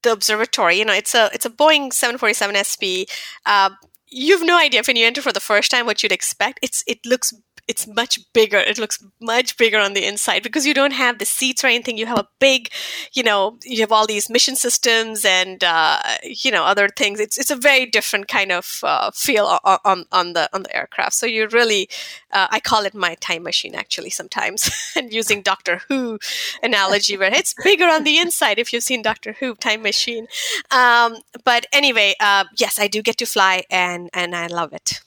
the 0.02 0.12
observatory, 0.12 0.78
you 0.78 0.84
know, 0.84 0.92
it's 0.92 1.14
a 1.14 1.30
it's 1.32 1.46
a 1.46 1.50
Boeing 1.50 1.92
747 1.92 2.56
SP. 2.64 3.08
Uh, 3.46 3.70
you 4.06 4.36
have 4.36 4.46
no 4.46 4.58
idea 4.58 4.82
when 4.86 4.96
you 4.96 5.06
enter 5.06 5.20
for 5.20 5.32
the 5.32 5.40
first 5.40 5.70
time 5.70 5.86
what 5.86 6.02
you'd 6.02 6.12
expect. 6.12 6.58
It's 6.62 6.82
it 6.86 7.04
looks 7.04 7.32
it's 7.68 7.86
much 7.86 8.18
bigger. 8.32 8.56
It 8.56 8.78
looks 8.78 8.98
much 9.20 9.56
bigger 9.58 9.78
on 9.78 9.92
the 9.92 10.06
inside 10.06 10.42
because 10.42 10.66
you 10.66 10.72
don't 10.72 10.92
have 10.92 11.18
the 11.18 11.26
seats 11.26 11.62
or 11.62 11.66
anything. 11.66 11.98
You 11.98 12.06
have 12.06 12.18
a 12.18 12.26
big, 12.40 12.70
you 13.12 13.22
know, 13.22 13.58
you 13.62 13.80
have 13.80 13.92
all 13.92 14.06
these 14.06 14.30
mission 14.30 14.56
systems 14.56 15.24
and 15.24 15.62
uh, 15.62 15.98
you 16.22 16.50
know 16.50 16.64
other 16.64 16.88
things. 16.88 17.20
It's 17.20 17.36
it's 17.36 17.50
a 17.50 17.56
very 17.56 17.84
different 17.84 18.26
kind 18.26 18.50
of 18.50 18.80
uh, 18.82 19.10
feel 19.10 19.60
on, 19.64 20.06
on, 20.10 20.32
the 20.32 20.48
on 20.54 20.62
the 20.62 20.74
aircraft. 20.74 21.14
So 21.14 21.26
you 21.26 21.46
really, 21.48 21.88
uh, 22.32 22.48
I 22.50 22.58
call 22.60 22.84
it 22.84 22.94
my 22.94 23.14
time 23.16 23.42
machine 23.42 23.74
actually 23.74 24.10
sometimes, 24.10 24.70
and 24.96 25.12
using 25.12 25.42
Doctor 25.42 25.82
Who 25.88 26.18
analogy 26.62 27.16
where 27.18 27.32
it's 27.32 27.54
bigger 27.62 27.86
on 27.86 28.04
the 28.04 28.18
inside. 28.18 28.58
If 28.58 28.72
you've 28.72 28.82
seen 28.82 29.02
Doctor 29.02 29.34
Who 29.40 29.54
time 29.54 29.82
machine, 29.82 30.26
um, 30.70 31.16
but 31.44 31.66
anyway, 31.72 32.14
uh, 32.18 32.44
yes, 32.56 32.78
I 32.78 32.88
do 32.88 33.02
get 33.02 33.18
to 33.18 33.26
fly 33.26 33.64
and 33.70 34.08
and 34.14 34.34
I 34.34 34.46
love 34.46 34.72
it. 34.72 35.00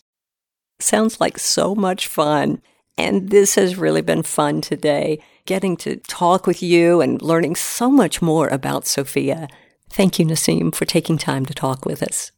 Sounds 0.81 1.21
like 1.21 1.37
so 1.37 1.75
much 1.75 2.07
fun. 2.07 2.61
And 2.97 3.29
this 3.29 3.55
has 3.55 3.77
really 3.77 4.01
been 4.01 4.23
fun 4.23 4.61
today, 4.61 5.23
getting 5.45 5.77
to 5.77 5.97
talk 5.97 6.45
with 6.45 6.61
you 6.61 7.01
and 7.01 7.21
learning 7.21 7.55
so 7.55 7.89
much 7.89 8.21
more 8.21 8.47
about 8.47 8.83
SOFIA. 8.83 9.47
Thank 9.89 10.19
you, 10.19 10.25
Naseem, 10.25 10.73
for 10.73 10.85
taking 10.85 11.17
time 11.17 11.45
to 11.45 11.53
talk 11.53 11.85
with 11.85 12.03
us. 12.03 12.31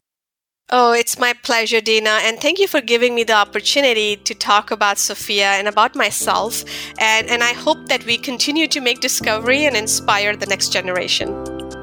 Oh, 0.69 0.93
it's 0.93 1.19
my 1.19 1.34
pleasure, 1.34 1.82
Deana. 1.82 2.19
And 2.23 2.39
thank 2.39 2.58
you 2.58 2.67
for 2.67 2.82
giving 2.82 3.13
me 3.13 3.23
the 3.23 3.34
opportunity 3.34 4.15
to 4.15 4.34
talk 4.34 4.71
about 4.71 4.97
SOFIA 4.97 5.60
and 5.60 5.67
about 5.67 5.95
myself. 5.95 6.63
And, 6.97 7.27
and 7.27 7.43
I 7.43 7.53
hope 7.53 7.88
that 7.88 8.06
we 8.06 8.17
continue 8.17 8.67
to 8.69 8.79
make 8.79 9.01
discovery 9.01 9.65
and 9.65 9.75
inspire 9.75 10.36
the 10.36 10.45
next 10.47 10.71
generation. 10.71 11.83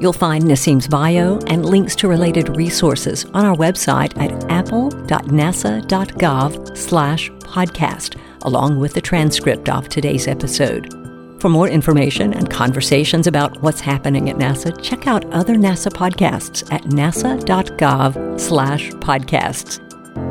You'll 0.00 0.12
find 0.12 0.44
Naseem's 0.44 0.86
bio 0.86 1.38
and 1.46 1.66
links 1.66 1.96
to 1.96 2.06
related 2.08 2.56
resources 2.56 3.24
on 3.34 3.44
our 3.44 3.56
website 3.56 4.16
at 4.18 4.30
appel.nasa.gov 4.50 6.76
slash 6.76 7.30
podcast, 7.30 8.16
along 8.42 8.78
with 8.78 8.94
the 8.94 9.00
transcript 9.00 9.68
of 9.68 9.88
today's 9.88 10.28
episode. 10.28 10.94
For 11.40 11.48
more 11.48 11.68
information 11.68 12.34
and 12.34 12.50
conversations 12.50 13.26
about 13.26 13.60
what's 13.62 13.80
happening 13.80 14.28
at 14.28 14.36
NASA, 14.36 14.80
check 14.82 15.06
out 15.06 15.24
other 15.32 15.54
NASA 15.54 15.92
podcasts 15.92 16.70
at 16.72 16.82
nasa.gov 16.84 18.40
slash 18.40 18.90
podcasts. 18.90 19.87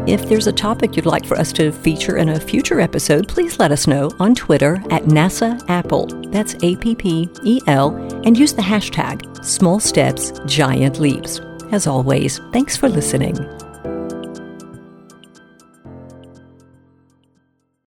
If 0.08 0.30
there's 0.30 0.48
a 0.48 0.54
topic 0.54 0.96
you'd 0.96 1.06
like 1.06 1.26
for 1.26 1.38
us 1.38 1.52
to 1.54 1.72
feature 1.72 2.16
in 2.16 2.30
a 2.30 2.40
future 2.40 2.80
episode, 2.80 3.28
please 3.28 3.60
let 3.60 3.74
us 3.74 3.88
know 3.88 4.10
on 4.20 4.36
Twitter 4.36 4.76
at 4.90 5.04
NASA 5.04 5.60
APPEL. 5.68 6.32
That's 6.32 6.56
A 6.64 6.78
P 6.78 6.96
P 6.96 7.30
E 7.44 7.60
L, 7.68 7.94
and 8.24 8.38
use 8.38 8.54
the 8.54 8.62
hashtag 8.62 9.44
Small 9.44 9.82
Steps, 9.82 10.32
Giant 10.46 11.00
Leaps. 11.00 11.42
As 11.72 11.88
always, 11.88 12.40
thanks 12.54 12.78
for 12.78 12.88
listening. 12.88 13.36